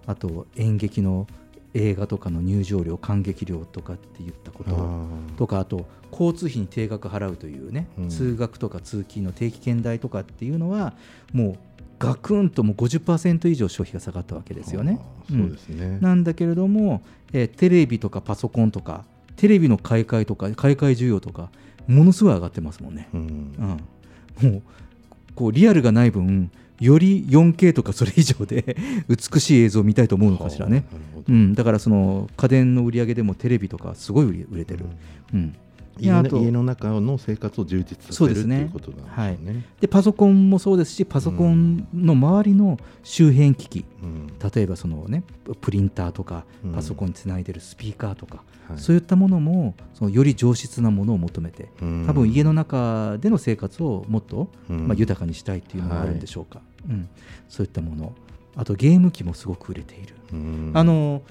[0.07, 1.27] あと演劇の
[1.73, 8.09] 映画とかの入場料観劇料とかって言ったことあとかあと交通費に定額払うというね、うん。
[8.09, 10.95] 通学とか通勤の定期券代とかっていうのは
[11.33, 11.59] もう
[11.99, 15.01] ガクンともう50%以上消費が下がったわけーですよね。
[15.29, 15.99] そうですね。
[16.01, 17.03] なんだけれども、
[17.33, 19.05] えーテレビとかパソコンとか
[19.37, 21.51] テレビの買い替えとか買い替え需要とか
[21.87, 23.09] ものすごい上がってますもんね。
[23.13, 23.81] うん
[24.43, 24.63] うん、もう
[25.35, 28.77] こうリアルがない分より 4K とかそれ以上で
[29.09, 30.85] 美しい映像を見たいと思うのかしらね。
[31.29, 34.87] うん、だからその家電の売り上げでもテレビとかすごい売れてる。
[35.33, 35.55] うん
[35.99, 38.61] 家の家の中の生活を充実させるってそうですね。
[38.63, 39.65] いうことなんでしょうね。
[39.81, 44.27] でパソコンもそうですしパソコンの周りの周辺機器、うん。
[44.55, 45.23] 例えばその、ね、
[45.61, 46.73] プリンターとかうん。
[46.73, 48.79] パソコンにつないでるスピーカーとか、はい。
[48.79, 52.05] そういったものもそのより上質なものを求めてうん。
[52.07, 54.89] 多分家の中での生活をもっと、うん。
[54.89, 57.09] まあ、豊かにしたいっていうのがあるんでしょうか、うん、
[57.49, 58.13] そういったもの。
[58.57, 60.71] あとゲーム機もすごく売れている、うん。
[60.75, 61.23] あの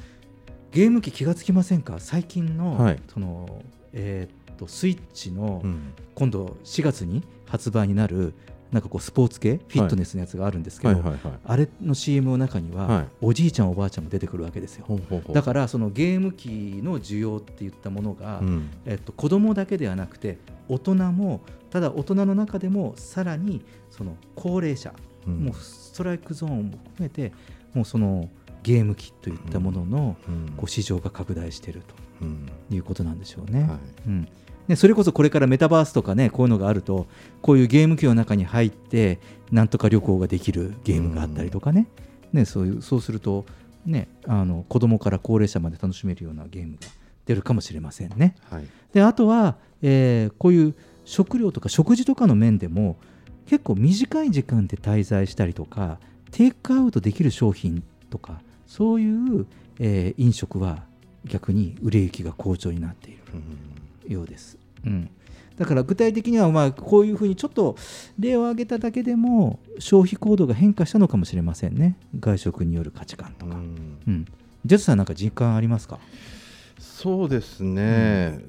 [0.71, 1.95] ゲーム機気がつきませんか？
[1.99, 2.99] 最近の,、はい。
[3.13, 5.93] そのえーっとスイッチの、うん。
[6.15, 8.33] 今度4月に発売になる
[8.73, 11.03] なんかこうスポーツ系フィットネスのやつがあるんですけど。
[11.45, 13.07] あれの CM の中には、はい。
[13.21, 14.87] おじいちゃんおばあちゃんも出てくるわけですよ。
[15.31, 18.71] だからそのゲーム機の需要っていったものが、うん。
[18.87, 24.91] えっと、子供だけではなくて大人もただ大人の中でもさらにその高齢者、
[25.27, 25.45] うん。
[25.45, 27.31] もうストライクゾーンも含めて
[27.75, 28.27] もうその
[28.63, 30.53] ゲーム機といったものの、うん。
[30.57, 31.83] こう市場が拡大している
[32.23, 32.49] うん。
[32.69, 33.61] ということなんでしょうね。
[33.61, 33.79] はい。
[34.07, 34.27] うん
[34.67, 37.07] ね、それこそこれからメタバースとかねこういうのがあると
[37.41, 39.19] こういうゲーム機の中に入って
[39.51, 41.87] なんとか旅行ができるゲームがあったりとかね,、
[42.31, 43.45] ねそういうそうすると、
[43.85, 46.79] ね、あの子供から高齢者まで楽しめるようなゲームが
[47.25, 48.35] 出るかもしれませんね。
[48.49, 48.67] はい。
[48.93, 52.95] であとは、えーこういう食料とか食事とかの面でも
[53.45, 55.99] 結構短い時間で滞在したりとか
[56.31, 59.45] テイクアウトできる商品とかそういう、
[59.79, 60.85] えー飲食は
[61.25, 63.19] 逆に売れ行きが好調になっている。
[63.33, 63.72] うん
[64.07, 64.57] ようです。
[64.85, 65.09] うん。
[65.57, 67.75] だから具体的にはまあこういうふうにちょっと
[68.17, 71.95] 例を挙げただけでも消費行動が変化したのかもしれませんね。
[72.19, 73.99] 外食による価値観とか、うん。
[74.07, 74.25] うん、
[74.65, 75.99] ジェスさんなんか実感ありますか、
[76.79, 78.39] そうですね、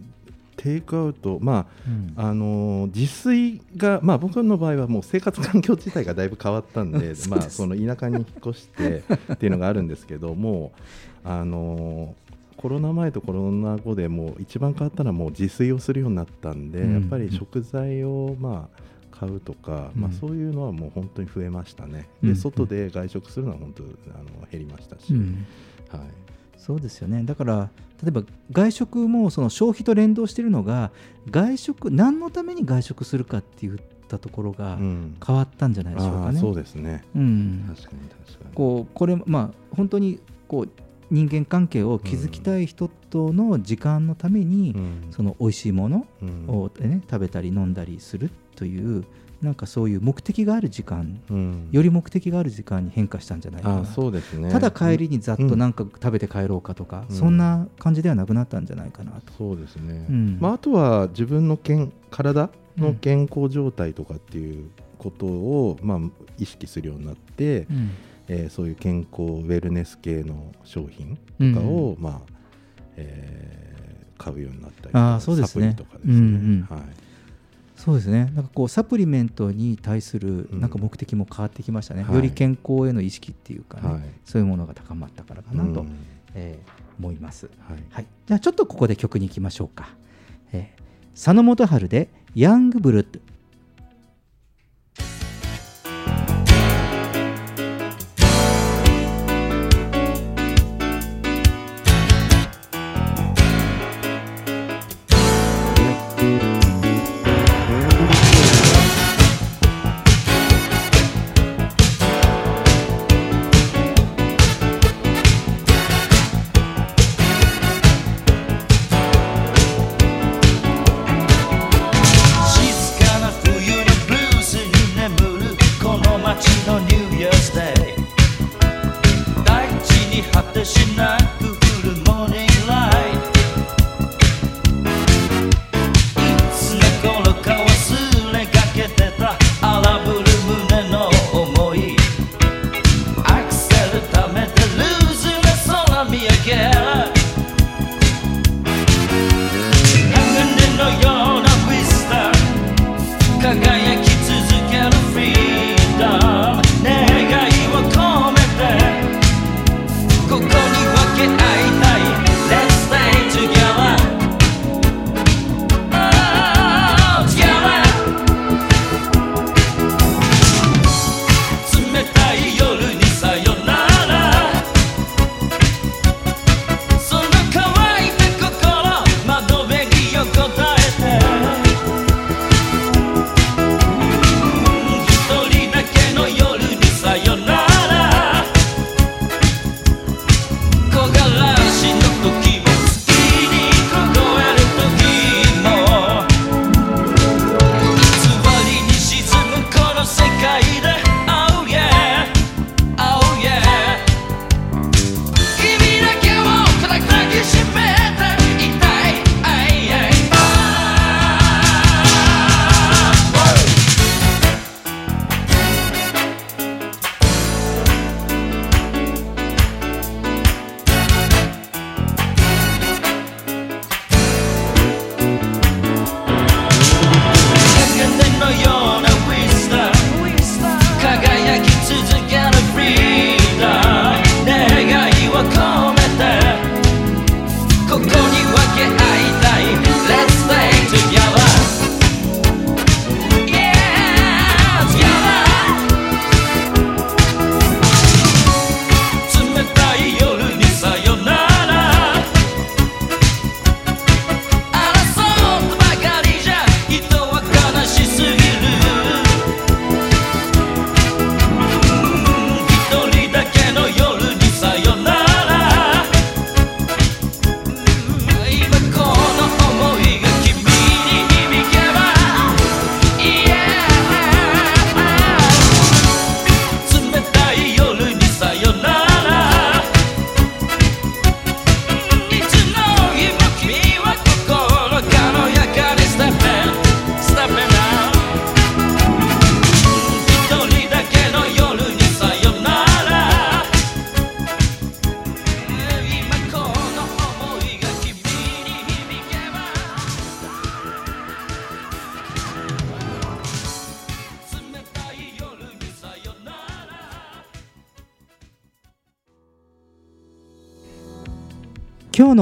[0.56, 2.12] テイクアウト、まうん。
[2.16, 10.72] ああのー自炊が、まあ、僕の場合はもう生活環境自体がだいぶ変わったんで まあ、その田舎に引っ越してっていうのがあるんですけども
[11.24, 12.23] う、あのー
[12.64, 16.94] コロナ前とコロナ後でもう一番変わったのはもう自炊をするようになったんで、うん。
[16.94, 22.36] やっぱり食材をまあ買うとか、まあ、うんそういうのはもう本当に増えましたね、でうん。
[22.36, 25.44] 外で外食するのは本当あの減りましたし、うん。
[25.90, 26.00] はい、
[26.56, 27.22] そうですよね。
[27.24, 27.68] だから
[28.02, 30.90] 例えば外食もその消費と連動しているのが
[31.30, 35.16] 外食何のために外食するかって言ったところがうん。
[35.22, 36.24] 変わったんじゃないでしょうかね。
[36.28, 37.04] あーそうですね。
[37.14, 37.64] うん。
[37.68, 38.54] 確かに確かに。
[38.54, 40.68] こうこれまあ本当にこう
[41.14, 45.06] 人間関係を築きたい人との時間のために、うん。
[45.12, 46.44] その美味しいものうん。
[46.48, 49.04] を、ね、食べたり飲んだりするという
[49.40, 51.68] なんかそういう目的がある時間うん。
[51.70, 53.80] より目的がある時間に変化したんじゃないかな。
[53.82, 54.50] あそうですね。
[54.50, 57.16] ただ帰りにざっとなんか食べて帰ろうかとか、うん。
[57.16, 59.32] そんな感じではなくなったんじゃないかなと。
[59.38, 60.38] そうですね、うん。
[60.40, 65.98] まあ、あとは自分の健体の健康状態とかっていうことを、まあ、
[66.38, 67.90] 意識するようになって、うん
[68.28, 71.16] えーそういう健康ウェルネス系の商品
[71.52, 72.20] とかを、まあ
[72.96, 73.74] えー
[74.16, 75.70] 買うようになったりとかあーそうですね。
[75.72, 76.76] サプリとかですね、うんうん。
[76.76, 76.84] はい。
[77.76, 78.30] そうですね。
[78.34, 80.60] なんかこうサプリメントに対するうん。
[80.60, 82.14] なんか目的も変わってきましたね、はい。
[82.14, 84.02] より健康への意識っていうかね、はい。
[84.24, 85.88] そういうものが高まったからかなと、うん。
[86.34, 87.82] えー思います、はい。
[87.90, 89.88] はい、じゃあちょっとここで曲に行きましょうか、
[90.52, 93.20] えー佐野元春で「ヤングブルッ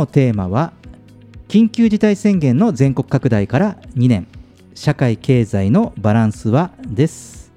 [0.02, 0.72] のテーマは
[1.48, 4.26] 緊急事態宣言の全国拡大から2年。
[4.74, 7.52] 社会経済のバランスはです。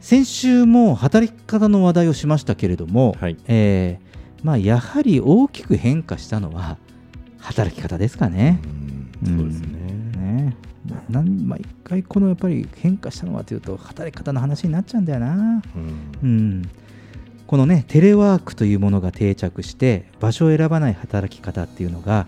[0.00, 3.36] 先週も働き方の話題をしましたけれども、はい。
[3.46, 6.76] えーまあ、やはり大きく変化したのは
[7.38, 8.60] 働き方ですかね。
[9.24, 9.38] うん。
[9.38, 9.78] そうですね。
[10.16, 10.56] ね。
[11.08, 15.62] なん毎回このやっぱり変化したのはというと働き方の話になっちゃうんだよな。
[15.76, 15.92] うん。
[16.22, 16.62] うん、
[17.52, 22.26] このねテレワークというものが定着して場所を選ばない働き方っていうのが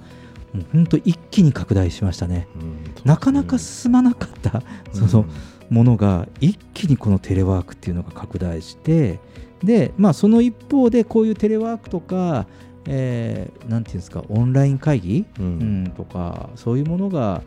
[0.53, 2.47] もう本当一気に拡大しましたね。
[2.57, 4.63] うんなかなか進まなかった
[4.93, 5.25] その
[5.71, 9.19] ものが一気にこのテレワークっていうのが拡大して
[9.63, 12.47] で、まあ、その一方でこういうテレワークとか
[12.87, 15.47] えーなんていうんですかオンライン会議、うん。
[15.47, 15.49] う
[15.89, 17.43] んとかそういうものが、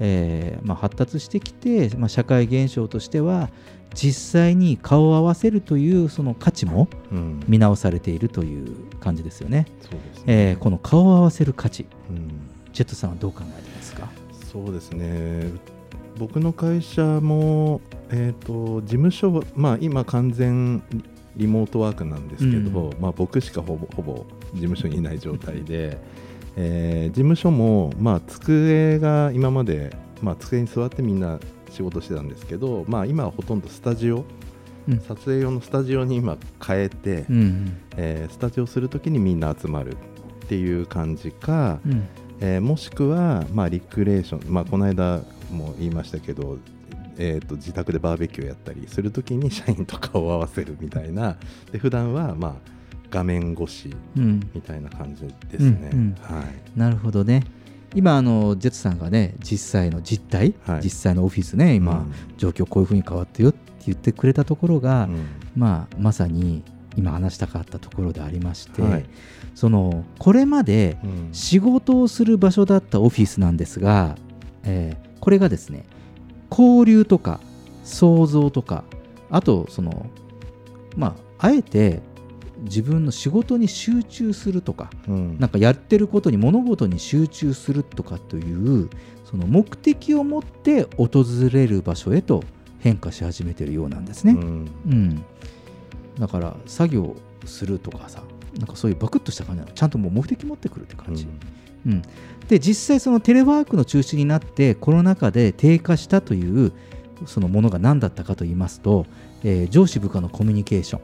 [0.00, 3.50] えーまあ、発達してきて、まあ、社会現象としては
[3.94, 7.40] 実際に顔を合わせるというその価値もうん。
[7.48, 9.66] 見直されているという感じですよね。
[9.80, 10.24] そうですね。
[10.26, 11.86] えーこの顔を合わせる価値。
[12.08, 12.28] うん。
[12.72, 14.08] ジェットさんはどう考えてますか？
[14.52, 15.50] そうですね。
[16.18, 17.80] 僕の会社も、
[18.10, 20.82] えー、と事務所は、まあ、今完全
[21.36, 25.98] リモートワークなんですけど、うまあ、僕しかほぼほぼ事務所にいない状態で、
[26.56, 31.38] えー事務所も、まあ、机が今まで、まあ、机に座ってみんな
[31.70, 34.24] 仕事してたんですけど、まあ、今はほとんどスタジオ、
[34.88, 35.00] うん。
[35.00, 39.96] 撮影用のスタジオに今変えて、うんえースタジオするときにみんな集まるっ
[40.48, 42.08] ていう感じか、うん。
[42.40, 46.58] えーもしくは、まあ、リクレーション、まあ、この間も言いましたけど、
[47.18, 51.36] えー、と自宅でバーベキューやったりするときに社員と顔を合わせるみたいな。
[51.70, 52.79] で普段はまあ
[53.10, 54.40] 画面越しうん。
[54.54, 55.90] みたいな感じですね。
[55.92, 56.16] うんうん。
[56.20, 56.78] はい。
[56.78, 57.44] なるほどね。
[57.94, 60.80] 今あのジェットさんがね実際の実態、はい。
[60.82, 62.12] 実際のオフィスね今、うん。
[62.36, 65.26] 状況こういうふうに変わってよって言ってくれたところが、うん。
[65.56, 66.62] まあ、まさに
[66.96, 69.04] 今話したかったところでありまして、はい。
[69.54, 71.28] そのこれまでうん。
[71.32, 74.16] 仕事をする場所だったオフィスなんですが、
[74.64, 75.84] えーこれがですね
[76.50, 77.40] 交流とか
[77.84, 78.84] 想像とか
[79.30, 80.06] あとその
[80.96, 82.00] まああえて
[82.62, 85.38] 自分の仕事に集中するとかうん。
[85.38, 88.90] なんかやってることに物事に集中するとかという
[89.24, 92.42] その目的を持って訪れる場所へと
[92.80, 94.32] 変化し始めているようなんですね。
[94.32, 94.70] うん。
[94.86, 95.24] うん、
[96.18, 98.22] だから作業するとかさ
[98.58, 99.72] なんかそういうバクッとした感じなの。
[99.72, 101.26] ちゃんともう目的持ってくるって感じ、
[101.86, 102.02] うん。
[102.48, 106.72] で実際そのテレワークの中心になってコロナ禍で低下したという
[107.26, 109.06] そのものが何だったかと言いますと、
[109.44, 111.02] えー上司部下のコミュニケーション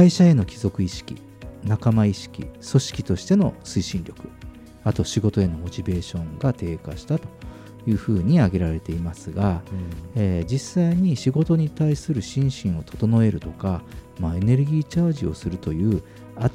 [0.00, 1.20] 会社への帰属意識
[1.62, 4.30] 仲間意識組織としての推進力
[4.82, 7.28] あと仕事へのモチベーションが低下したと
[7.86, 9.60] いうふうに挙げられていますが、
[10.16, 13.82] えー実際に仕事に対する心身を整えるとか、
[14.18, 16.02] まあ、エネルギーチャージをするという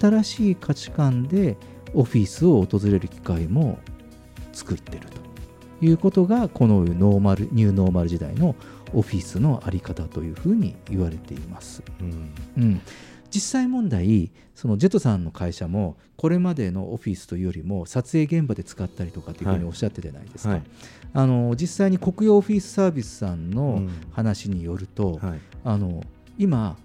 [0.02, 1.56] 新しい価値観で
[1.94, 3.78] オフィスを訪れる機会も
[4.54, 8.56] 作っているということがこのノーマルニューノーマル時代の
[8.96, 11.84] オフィスのあり方というふうに言われています。
[12.00, 12.34] うん。
[12.58, 12.82] うん、
[13.34, 20.64] 実際問題そのジェットさんの会社もこれまでのオフィスというよりも撮影現場で使ったりとかっていうふうにはいおっしゃってたじゃないですか、はい。
[21.14, 23.90] あの実際に国用オフィスサービスさんうのん。
[24.12, 26.04] 話によると、はいあの
[26.38, 26.78] 今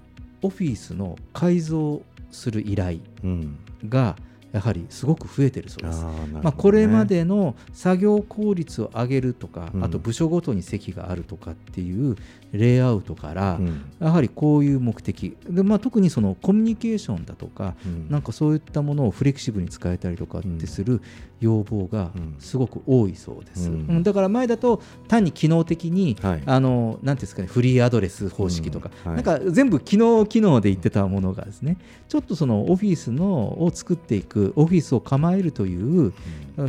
[0.42, 3.58] オフィスの改造する依頼うん。
[3.88, 4.16] が
[4.52, 6.00] やはりすごく増えてるそうです。
[6.00, 6.40] あね。
[6.42, 9.84] まあ、これまでの作業効率を上げるとか、うん。
[9.84, 12.16] あと部署ごとに席があるとかっていう
[12.52, 13.84] レイアウトから、うん。
[14.00, 15.36] やはりこういう目的。
[15.48, 18.10] で、まあ、特にそのコミュニケーションだとか、うん。
[18.10, 21.00] なんかそういったものをフレキシブルに使えたりとかってする
[21.40, 22.36] 要望がうん。
[22.38, 23.86] すごく多いそうです、うん。
[23.88, 24.02] うん。
[24.02, 26.42] だから前だと単に機能的に、はい。
[26.44, 29.12] あのなんていうんですかねフリーアドレス方式とか、うん。
[29.12, 29.22] はい。
[29.22, 31.76] なんか全部機能機能で言ってたものがですね
[32.08, 36.12] ちょっとそのオフィスのを作っていくオフィスを構えるという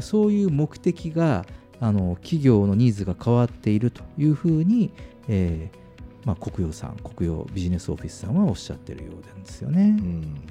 [0.02, 1.46] そういう目的が
[1.80, 4.92] あの企業のニーズが変わっているというふうに、
[5.28, 5.82] えー
[6.26, 9.98] まあ、国用さん国用ビジネスオフィスさんはおっしゃってるようなんですよね。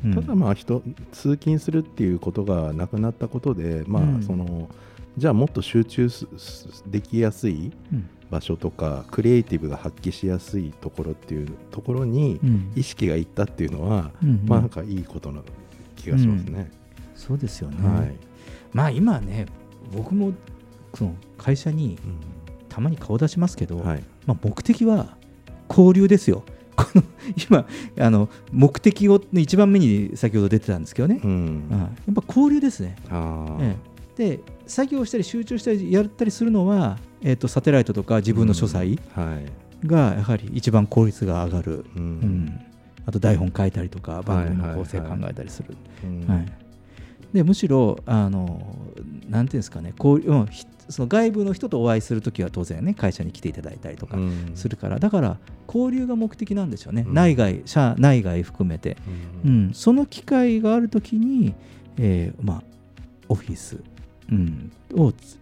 [0.04, 0.14] うん。
[0.14, 4.16] ただまあ人通勤するっていうことがなくなったことで、まうん。
[4.18, 4.68] あその
[5.16, 8.08] じゃあもっと集中すすできやすいうん。
[8.30, 12.72] 場所とかクリエイティブが発揮しやすいところっていうところにうん。
[12.74, 14.42] 意識がいったっていうのは、うんうん。
[14.46, 15.40] まあなんかいいことな
[15.94, 16.70] 気がしますね。
[17.14, 17.88] そうですよね。
[17.88, 18.14] はい。
[18.72, 19.46] まあ今ね
[19.92, 20.32] 僕も
[20.94, 21.98] その会社に
[22.70, 24.04] たまに顔出しますけど、はい。
[24.24, 25.16] まあ、目的は
[25.68, 26.44] 交流ですよ。
[26.76, 27.02] この
[27.48, 27.66] 今
[27.98, 31.64] あの目的を一番目に先ほど出てたんですけどね、うん。
[31.70, 31.80] はい。
[31.80, 32.96] やっぱ交流ですね。
[33.10, 33.62] あー。
[33.62, 33.90] ええ。
[34.36, 39.40] で作業したり集中したりやったりするのは、えー、とサテライトとか自分の書斎は
[39.82, 39.86] い。
[39.86, 42.02] がやはり一番効率が上がる、うん。
[42.02, 42.60] うん。
[43.04, 45.76] あと台本書いたりとか番組の構成考はいはいはいえたりする。
[46.04, 46.26] うん。
[46.26, 46.46] はい。
[47.32, 48.76] でむしろあの
[49.28, 49.92] なんていうんですかね。
[49.98, 54.52] こう、うん、ひその外部の人とお会いするときは当然ね会社に来ていただいたりとかうん。
[54.54, 57.14] するから、だから交流が目的なんでしょうね、うん。
[57.14, 58.96] 内外社内外含めて、
[59.44, 59.68] ううん。
[59.68, 61.54] ん、その機会があるときに、
[61.96, 62.62] えーまあ、
[63.28, 63.78] オフィス、
[64.30, 65.38] うん、をつ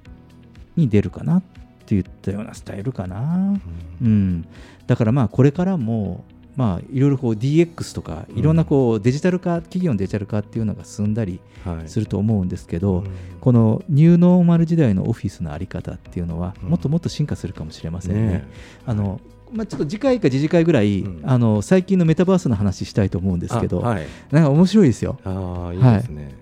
[0.76, 1.42] に出るかなっ
[1.86, 3.59] ていったようなスタイルかな、
[4.01, 4.46] うん、
[4.86, 6.24] だからまあこれからも
[6.59, 11.88] まあいろいろこう DX とかいろんなこうデジタル化、企業のデジタル化っていうのが進んだりはい。
[11.88, 13.11] すると思うんですけど、うん。
[13.40, 16.68] このニューノーマル時代のオフィスのあり方っていうのはうん。
[16.70, 18.26] もっともっと進化するかもしれませんね。
[18.26, 18.48] ね
[18.86, 19.20] あの
[19.52, 24.06] まあ、ちょっと次回か次々回ぐらい、あの最近のメタバースの話したいと思うんですけど、あはい。
[24.30, 25.18] なんか面白いですよ。
[25.24, 26.34] ああいいですね、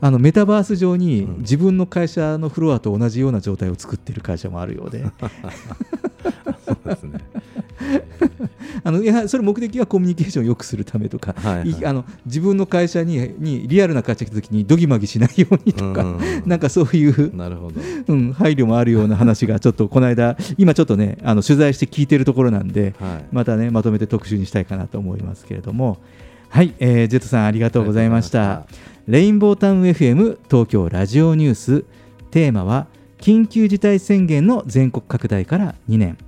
[0.00, 5.04] あのメタバース上に自分の会社のフロアと同じような状態を作っている会社もあるようで。
[6.64, 7.18] そうですね
[8.84, 11.70] あのいやそれ目的はコミュニケーションを良くするためとか、はいはい。
[11.70, 16.16] いあの自分の会社ににリアルな会社が来た時にドギマギしないようにとか、うん。
[16.16, 16.42] うん。
[16.46, 17.80] なんかそういうなるほど。
[18.08, 23.24] うん、配慮もあるような話がちょっとこの間今ちょっとねあの取材して聞いてるところなんで、はい。
[23.32, 25.98] またねまとめて特集にしたいかなと思いますけれども。
[26.48, 28.66] はい、えージェットさんありがとうございました。
[29.08, 31.84] レインボータウン FM 東京ラジオニュース。
[32.32, 32.86] テーマは
[33.18, 36.18] 緊急事態宣言の全国拡大から2年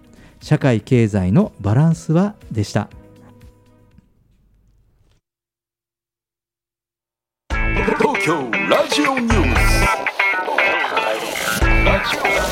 [0.45, 2.91] 社会経済のバランスはでした。
[7.49, 9.57] 東京ラジオニュー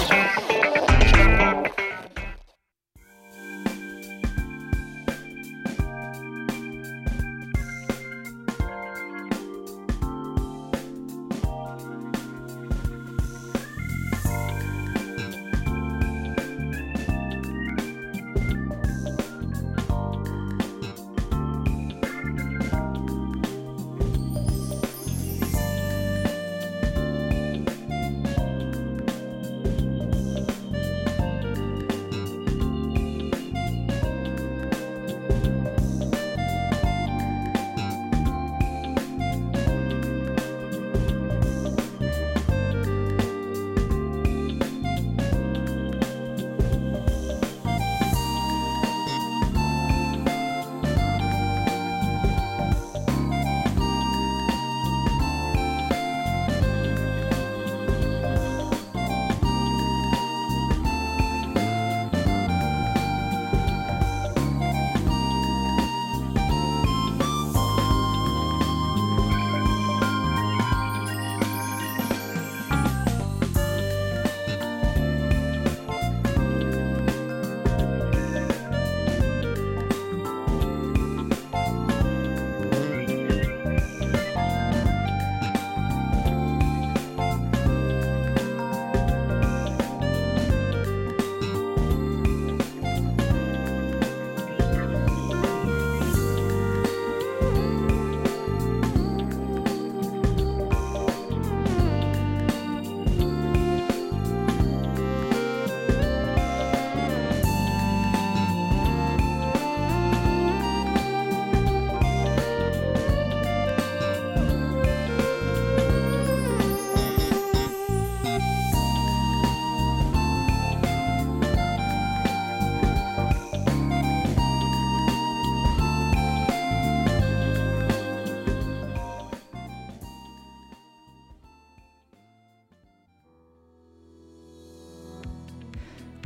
[0.09, 0.12] ス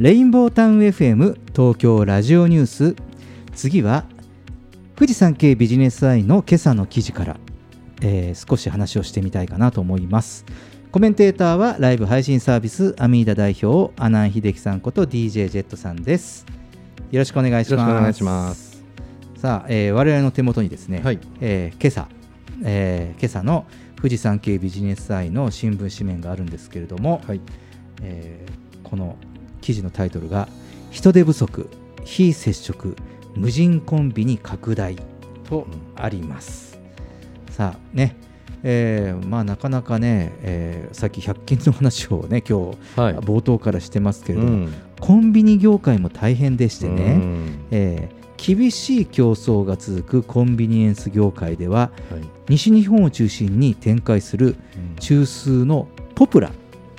[0.07, 2.95] レインボータウン FM 東京ラジオニュース。
[3.57, 4.05] 次は
[4.95, 7.37] 富士山系ビジネスアイの今朝の記事から、
[8.03, 10.45] えー少し話をしてみたいかなと思います。
[10.93, 16.47] コメンテーターはライブ配信サービスアミーダ代表阿南秀樹さんこと DJ ジェットさんです。
[17.11, 17.89] よろしくお願いします。
[17.91, 18.85] よろしくお願いします。
[19.39, 21.19] さあ、えー我々の手元にですね、はい。
[21.41, 22.07] えー今朝、
[22.63, 27.21] えー今朝の富士山系ビジネスアイの新聞紙面があるんですけれども、
[28.03, 29.17] えーこの
[29.67, 30.49] 記事のタイトルが
[30.93, 31.69] 「人手不足
[32.05, 32.95] 非接触
[33.35, 34.95] 無人コンビニ拡大」
[35.51, 36.79] とあります。
[37.51, 38.17] さあね
[38.63, 42.79] えーまあ、なかなかね、えーさっき100均の話をね今日、
[43.21, 44.73] 冒頭からしてますけれども、うん。
[44.99, 51.91] コンビニ業界も大変でしてうねん、えー厳しい競争が続くコンビニエンス業界では、
[52.49, 54.57] 西日本を中心に展開する
[55.01, 56.53] 中枢のポプラ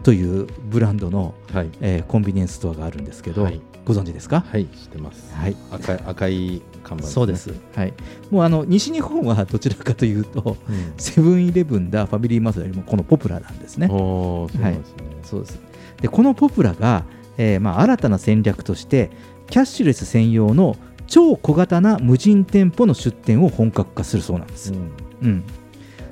[0.04, 1.34] というブランドの、
[1.82, 3.62] えーコンビニエンスストアがあるんんですけど、はい。
[3.86, 4.43] ご存知ですか？
[4.50, 5.34] はい知ってます。
[5.34, 5.56] はい。
[5.72, 7.14] 赤い赤い看板ですね。
[7.14, 7.93] そうです、はい、
[8.30, 10.93] もうあの西日本はどちらかというと、うん。
[10.98, 13.88] セブンイレブンだファミリーマートよりもこのポプラなんですね。
[13.89, 15.04] おーそうですね。
[15.24, 15.60] そうです。
[16.02, 17.06] でこのポプラが、
[17.38, 19.10] えーまあ、新たな戦略として
[19.50, 20.76] キャッシュレス専用の
[21.08, 24.74] 超小型な無人店舗の出店を本格化するそうなんです。
[24.74, 25.43] うん。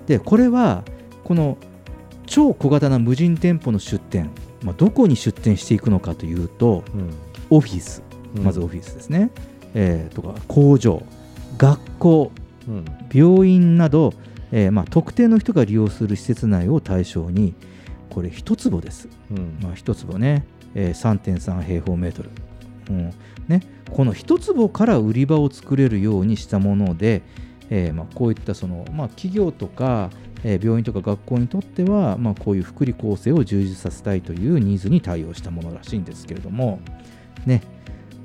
[0.08, 0.84] でこれは
[1.26, 1.58] この
[2.26, 4.30] 超小型な無人店舗の出店、
[4.64, 6.84] まあ、どこに出店していくのかというと、
[7.50, 8.04] オフィス。
[8.36, 8.44] うん。
[8.44, 9.32] まずオフィスですね、
[9.74, 11.02] えーとか工場
[11.58, 12.32] 学校
[12.68, 12.86] うん。
[13.14, 14.14] 病院など、
[14.52, 17.54] えーまあ、特定の人が利用する施設内を対象に
[18.10, 19.58] これ一坪です、うん。
[19.62, 22.30] まあ、一坪ね、えー3.3平方メートル、
[22.90, 23.14] うん。
[23.48, 23.62] ね、
[23.92, 27.22] この一坪から売り場を作れるようにしたもので、
[27.70, 30.10] えーまあ、こういったその、まあ、企業とか、
[30.48, 36.80] えー病院とか学校にとっては、まあ、こういう福利厚生を充実させたいというニーズに対応したものらしいんですけれども、
[37.48, 37.62] ね、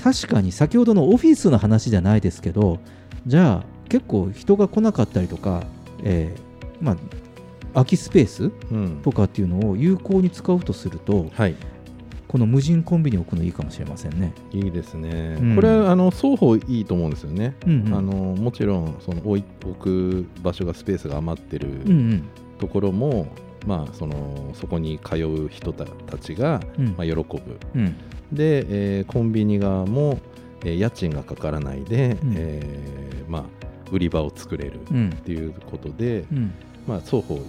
[0.05, 2.79] 確かに先ほどのオフィスの話じゃないですけど
[3.27, 5.65] じゃあ結構人が来なかったりとか、
[6.05, 6.97] えーまあ、
[7.73, 9.01] 空きスペースうん。
[9.03, 11.57] とかっていうのを有効に使うとすると、はい
[12.31, 14.33] この無人コンビニを置くのいいかもしれませんね。
[14.53, 15.55] いいですね、うん。
[15.57, 17.93] これはあの双方いいと思うんですよね、うんうん。
[17.95, 19.43] あのもちろんその置
[19.81, 22.29] く場所がスペースが余ってるうんうん。
[22.61, 23.27] ところも、
[23.67, 26.95] まあ、そのそこに通う人たたちが、うん。
[26.97, 27.25] まあ、喜ぶ。
[27.75, 27.97] うん。
[28.33, 30.21] で、えーコンビニ側も、
[30.65, 32.35] えー家賃がかからないで、うん。
[32.37, 33.45] えーまあ、
[33.91, 35.11] 売り場を作れるうん。
[35.11, 36.53] っていうことで、うん。
[36.87, 37.43] まあ、双方いい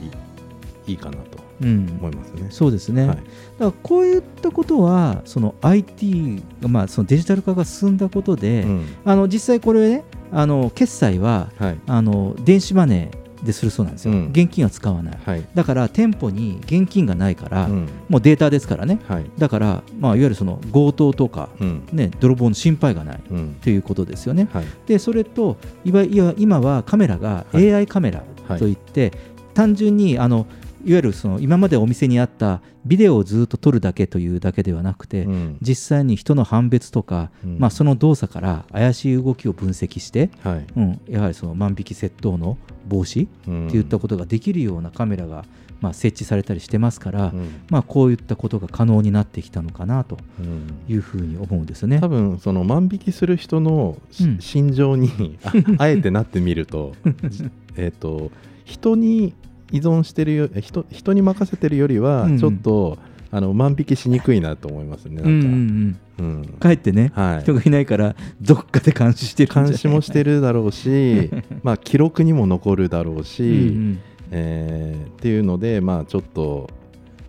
[0.87, 1.37] いいかなと。
[1.37, 2.47] うん思いますね。
[2.49, 3.15] そうですね、はい。
[3.15, 3.25] だか
[3.59, 8.85] らこういったことはその IT が、まあ、そのデジタル化が進んだことで、うん。
[9.05, 11.77] あの実際これねあの決済ははい。
[11.87, 14.27] あの電子マネーでするそうなんですよ、うん。
[14.29, 15.19] 現金は使わない。
[15.25, 15.47] はい。
[15.55, 17.89] だから店舗に現金がないから、うん。
[18.07, 18.99] もうデータですからね。
[19.07, 19.25] はい。
[19.37, 21.83] だから、まあ、いわゆるその強盗とか、うん。
[21.91, 23.55] ね、泥棒の心配がないうん。
[23.61, 24.47] ということですよね。
[24.53, 24.65] はい。
[24.85, 27.73] でそれといわいわ今はカメラがはい。
[27.73, 29.11] AI カメラはいといって、
[29.53, 30.45] 単純にあの
[30.85, 35.57] いわゆるその今までお店にあったビデオをずっと撮るだけというだけではなくて、うん。
[35.61, 37.59] 実際に人の判別とか、うん。
[37.59, 40.65] まあ、その動作から怪しい動きを分析して、はい。
[40.75, 42.57] うん、やはりその万引き窃盗の
[42.87, 43.67] 防止うん。
[43.67, 45.45] っていったことができるようなカメラが、
[45.79, 47.61] まあ、設置されたりしてますから、うん。
[47.69, 50.73] まあ、こういったことが可能になってきたのかなとうん。
[50.87, 51.99] いうふうに思うんですね。
[51.99, 52.07] 多。
[52.07, 54.39] 分その万引きする人のし、うん。
[54.39, 56.95] 心情にああえてなってみると
[57.29, 58.31] じえっと
[58.65, 59.33] 人に
[59.71, 62.39] 依存してるよえ人人に任せてるよりはうんうん。
[62.39, 62.97] ちょっと、
[63.33, 65.21] あの万引きしにくいなと思いますね。
[65.23, 66.25] うんうんなんかうん。
[66.25, 66.45] うん。
[66.59, 67.41] かえってね、はい。
[67.41, 71.29] 人がいないからどっかで監視してる監視もしてるだろうし
[71.63, 73.99] まあ記録にも残るだろうし、うんうん。
[74.31, 76.69] えーっていうのでまあちょっと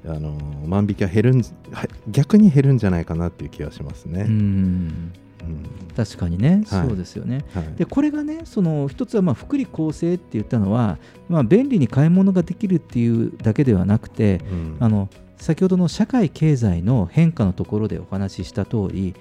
[0.04, 0.36] あの
[0.66, 4.24] 万引きは減るんは逆に減るんじゃないかなっていう気がしますね。
[4.28, 5.12] うんうん
[5.96, 6.88] 確かにね、はい。
[6.88, 7.44] そうですよね。
[7.54, 7.74] はい。
[7.76, 14.76] でこれがねその一つはまあ福利厚生って言ったのは、まあ、便利に買い物ができるっていうだけではなくて、うん。
[14.80, 19.14] あの先ほどの社会経済の変化のところでお話しした通り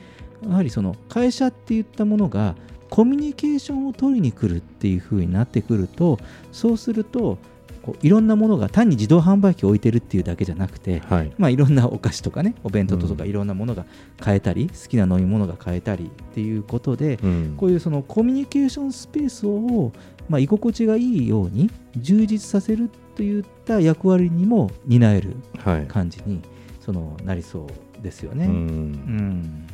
[0.47, 2.55] やはりその会社っていったものが
[2.91, 6.19] コミュニケーションを取りに来るっていう風になってくると
[6.51, 7.39] そうすると
[7.82, 11.32] こういろんなものが単に自動販売機を置いてるっていうだけじゃなくて、はい。
[11.38, 13.86] まあ、いろんなお菓子とかねお弁当とかうんいろんなものが
[14.19, 17.53] 買えたり、好きな飲み物が買えたりっていうことで、うん。
[17.57, 19.91] こういうそのコミュニケーションスペースを、
[20.29, 25.86] まあ、居心地がいいように充実させるといった役割にも担えるはい。
[25.88, 26.41] 感じに
[26.79, 27.67] そのなりそ
[27.99, 28.45] うですよね。
[28.45, 29.67] ううん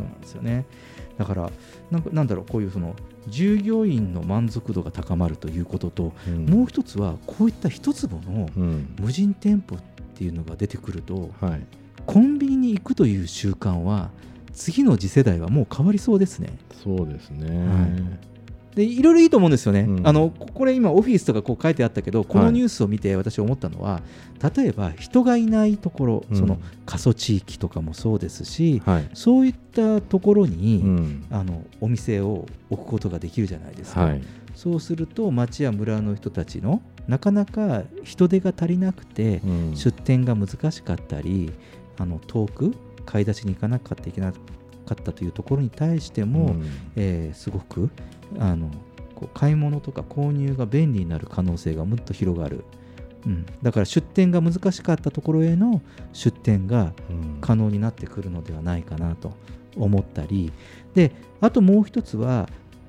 [0.00, 0.66] んそうなんですよね。
[1.18, 1.50] だから
[1.90, 2.94] なんかなんだろうこういうその
[3.28, 6.46] 従業員の満足度が高まるということと、うん。
[6.46, 8.94] もう一つはこういった一坪のうん。
[8.98, 9.78] 無人店舗っ
[10.14, 11.66] ていうのが出てくるとはい。
[12.06, 14.10] コンビニに行くという習慣は
[14.52, 16.58] 次の次世代はもう変わりそうですね。
[16.82, 17.48] そうですね、
[18.74, 20.06] でいろいろいいと思うんですよね、うん。
[20.06, 24.00] あのここれ今オフィスとかこう書いてあったけどこのニュースを見て私思ったのは、
[24.56, 26.36] 例えば人がいないところ、うん。
[26.36, 29.10] その過疎地域とかもそうですし、はい。
[29.14, 31.26] そういったところに、うん。
[31.30, 34.22] あのお店を置くことができるじゃないですか、はい。
[34.54, 39.76] そうすると町や村の人たちのなかなか人手が足りなくて、うん。
[39.76, 41.52] 出店が難しかったり
[41.98, 44.38] あの遠く買い出しに行かなかったいけなか
[44.92, 46.64] ったというところに対しても、うん。
[46.94, 47.90] えーすごく
[48.38, 48.70] あの
[49.14, 52.64] こう買い物とか購入が便利になる可能性がもっと広がる、
[53.26, 57.38] うん、だから出店が難しかったところへの出店がうん。
[57.40, 59.32] 可能になってくるのではないかなと
[59.76, 60.52] 思ったり。
[60.94, 62.48] であともう一つは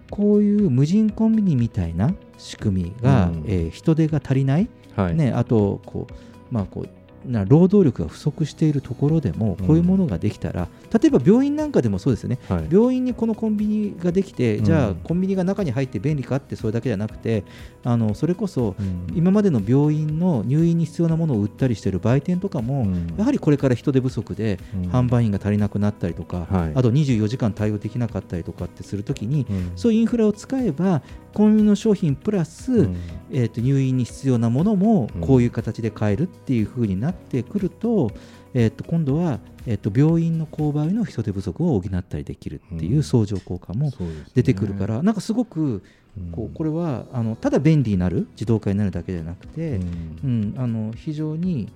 [0.10, 3.44] こういう無人コンビニみたいな仕組みが、うん。
[3.48, 5.16] えー人手が足りない、はい。
[5.16, 6.90] ね、あとこう、まあ、こう
[7.26, 12.40] な労働力が不足しているところでもこういうものができたら、例えば病院なんかでもそうですよね。
[12.50, 12.68] はい。
[12.72, 14.64] 病院にこのコンビニができて、うん。
[14.66, 17.44] じゃあコンビニが中に入って便利かってそれだけじゃなくて
[17.84, 19.08] あのそれこそうん。
[19.16, 23.16] 今までの病院の入院に必要なものを売ったりしている売店とかも、うん。
[23.18, 24.90] やはりこれから人手不足でうん。
[24.90, 26.72] 販売員が足りなくなったりとか、はい。
[26.76, 29.72] あと24時間対応できなかったりとかってするときに、うん。
[29.76, 31.02] そういうインフラを使えば
[31.34, 32.96] コンビニの商品プラス、うん。
[33.32, 35.22] えー、と入院に必要なものもうん。
[35.22, 38.12] こういう形で買えるっていう風になってくると,、
[38.54, 43.04] えー、と今度は、えー、と病院の購買の人手不足を補ったりできるっていううん。
[43.04, 43.92] 相乗効果も
[44.34, 45.84] 出てくるから、なんかすごく
[46.32, 49.84] こうこれはあのただ便利になる自動化になるだけじゃなくて、うん。
[50.24, 51.70] うんあの非常に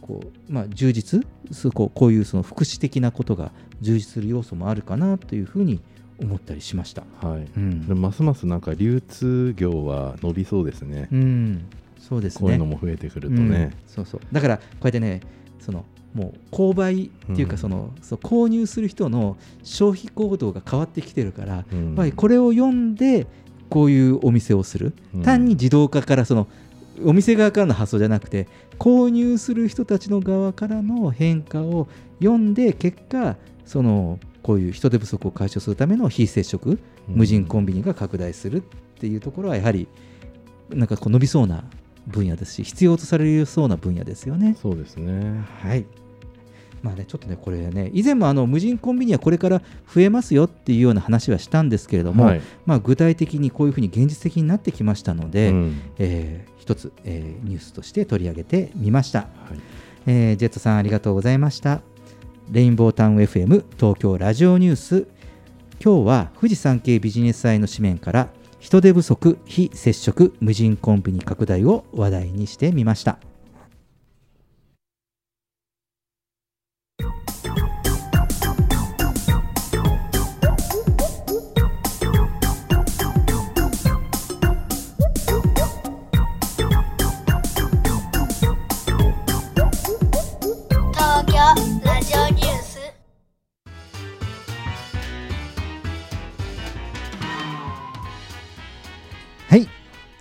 [0.00, 5.80] ここう、まあ、充実そうこうこういうその福祉的なことが充実する要素もあるかなというふうに
[6.20, 7.04] 思ったりしました。
[7.22, 7.86] はい、うん。
[7.86, 11.64] でますますなんか流通業は伸びそうですね、うん、
[12.00, 12.40] そうですね。
[12.40, 13.78] こういうのも増えてくるとね、うん。
[13.86, 14.20] そうそう。
[14.32, 15.20] だからこうやってね
[15.60, 15.84] その
[16.14, 17.58] もう購買っていうかうん。
[17.58, 21.86] その、そう購入する人の消費行動が変わってきてるから、うん。
[21.86, 23.26] やっぱりこれを読んで
[23.68, 25.22] こういうお店をする、うん。
[25.22, 26.48] 単に自動化からその
[27.04, 28.48] お店側からの発想じゃなくて
[28.78, 31.88] 購入する人たちの側からの変化を
[32.18, 36.78] 読んで結果そのこういう人手不足を解消するための非接触、うん。
[37.08, 38.60] 無人コンビニが拡大するっ
[38.98, 39.86] ていうところはやはり
[40.70, 41.64] なんかこう伸びそうな
[42.06, 44.56] 分野ですし必要とされそうな分野ですよね。
[44.60, 45.44] そうですね。
[45.62, 45.84] はい。
[46.82, 49.60] まあね、ちょっとね、これね、以前もあの無人コンビニはこれから
[49.92, 52.40] 増えますよっていうような話はしたんですけれども、はい。
[52.64, 55.80] まあ、具体的にこういうふうに現実的になってきましたので、うん。
[55.98, 59.28] えー一つ、えーニュースとして取り上げてみました、はい。
[60.06, 61.82] えージェットさんありがとうございました。
[62.50, 65.06] レインボータウン FM 東京ラジオニュース。
[65.82, 68.28] 今日は富士山系ビジネス祭の紙面から
[68.60, 73.18] 人手不足非接触無人コンビニ拡大を話題にしてみました。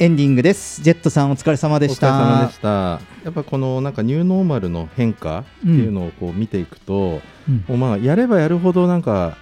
[0.01, 0.81] エンディングです。
[0.81, 2.07] ジェットさんお疲れ様でした。
[2.07, 2.69] お疲れ様でした
[3.25, 7.19] やっぱこのなんかニューノーマルの変化っていうのをこう見ていくと、
[7.49, 9.35] うんもうまあやればやるほどなんか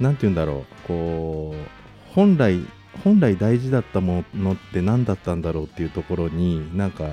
[0.00, 2.64] なんて言うんだろうこう本来
[3.02, 7.10] 本来大事だったものって何だったんだろうっていうところになんか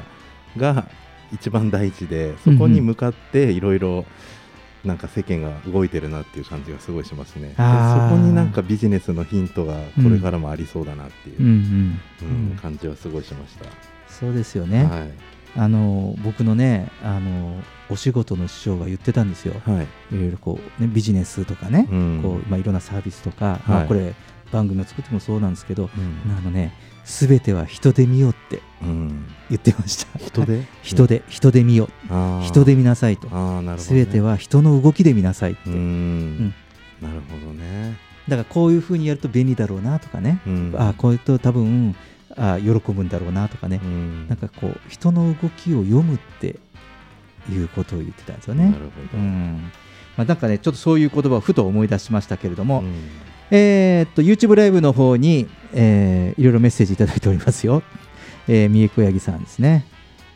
[0.55, 0.87] が
[1.33, 4.05] 一番大事でそこに向かっていろいろ
[4.83, 7.49] なんか世間が動いてるなっていう感じがすごいしますね。
[7.49, 7.61] でそ
[8.09, 13.65] こになんかビジネスのヒントがこれからもありそうだなっていう、うんうん感じはすごいしました、
[14.07, 14.85] そうですよね。
[14.85, 15.11] はい。
[15.55, 19.61] あの僕のねあのお仕事の師匠が言ってたんですよ。
[19.65, 20.15] はい。
[20.15, 22.19] いろいろこう、ね、ビジネスとかね、うん。
[22.23, 24.13] こうまあ、いろんなサービスとか、まあ、はいこれ
[24.51, 26.37] 番組を作ってもそうなんですけど、うん。
[26.37, 26.73] あのね
[27.11, 29.27] 全ては人で見ようってうん。
[29.49, 30.17] 言ってました。
[30.17, 30.65] 人で？
[30.81, 31.89] 人で人で見よ。
[32.41, 33.27] 人で見なさいと。
[33.31, 35.69] あーなるほど、ね、全ては人の動きで見なさいって。
[35.69, 36.47] うーん。
[37.01, 37.97] なるほどね。
[38.27, 40.73] だからこういうふうにやると便利だろうなとかね、うん。
[40.77, 41.95] あこういうと多分
[42.37, 44.27] あ喜ぶんだろうなとかね、うん。
[44.29, 46.55] なんかこう人の動きを読むって
[47.51, 48.65] いうことを言ってたんですよね。
[48.65, 49.17] なるほど。
[49.17, 49.71] うん。
[50.17, 52.93] まあ、なんかねちょっとそういう言葉をふと思い出しましたけれども、うん
[53.51, 57.83] えーっと YouTube ライブの方に、えーいろいろメッセージいただいておりますよ。
[58.47, 59.85] えー、三重小ヤギさんですね。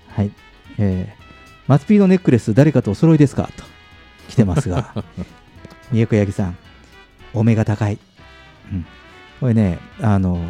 [0.10, 0.32] はい。
[0.78, 1.24] えー、
[1.68, 3.50] マツピーのネックレス誰かとお揃いですか？
[3.56, 3.64] と
[4.30, 4.94] 来てますが、
[5.92, 6.58] 三重小ヤギさん、
[7.34, 7.98] お目が高い。
[8.72, 8.86] うん。
[9.40, 10.44] これね、あの、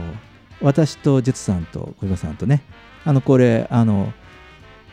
[0.61, 2.61] 私とジェツさんと小岩さんとね、
[3.05, 4.11] あの、これ、あの、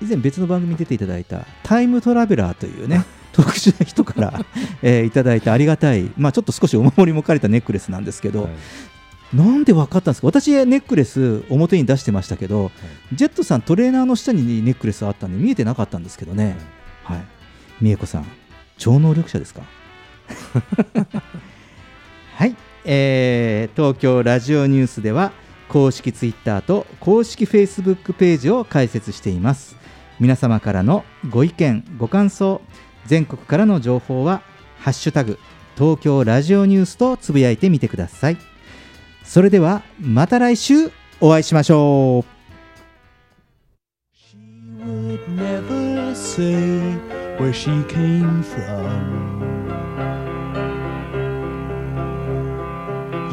[0.03, 4.45] 以前別の番組に出ていただいたタイムトラベラーというね、特殊な人から、
[4.83, 9.37] えーいただいてありがたい、まあちょっと少しお守りもかれたネックレスなんですけど、はい。
[9.37, 10.27] なんで分かったんですか？
[10.27, 12.71] 私ネックレス表に出してましたけど、
[13.15, 16.57] ジェットさんトレーナーの下にネックレスあったんで見えてなかったんですけどね。
[17.05, 17.25] はい。
[17.81, 18.27] 美恵子さん
[18.77, 19.63] 超能力者ですか？
[22.37, 22.55] はい、
[22.85, 25.33] えー東京ラジオニュースでは
[25.69, 29.77] 公式ツイッターと公式フェイスブックページを開設しています。
[30.21, 32.61] 皆様からのご意見ご感想
[33.07, 34.43] 全国からの情報は
[34.81, 35.39] 「ハッシュタグ
[35.77, 38.37] 東京ラジオニュース」とつぶやいてみてください
[39.25, 40.91] それではまた来週
[41.21, 42.43] お会いしましょう
[44.85, 46.97] would never say
[47.39, 49.43] where she came from.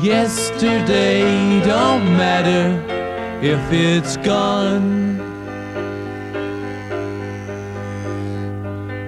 [0.04, 2.68] Yesterday don't matter
[3.42, 5.29] if it's gone.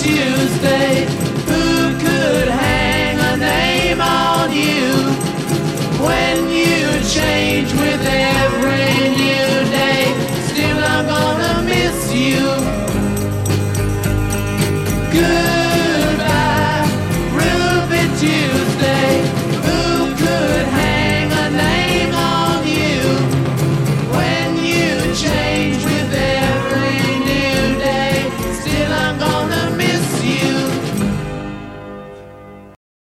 [0.00, 1.17] Tuesday.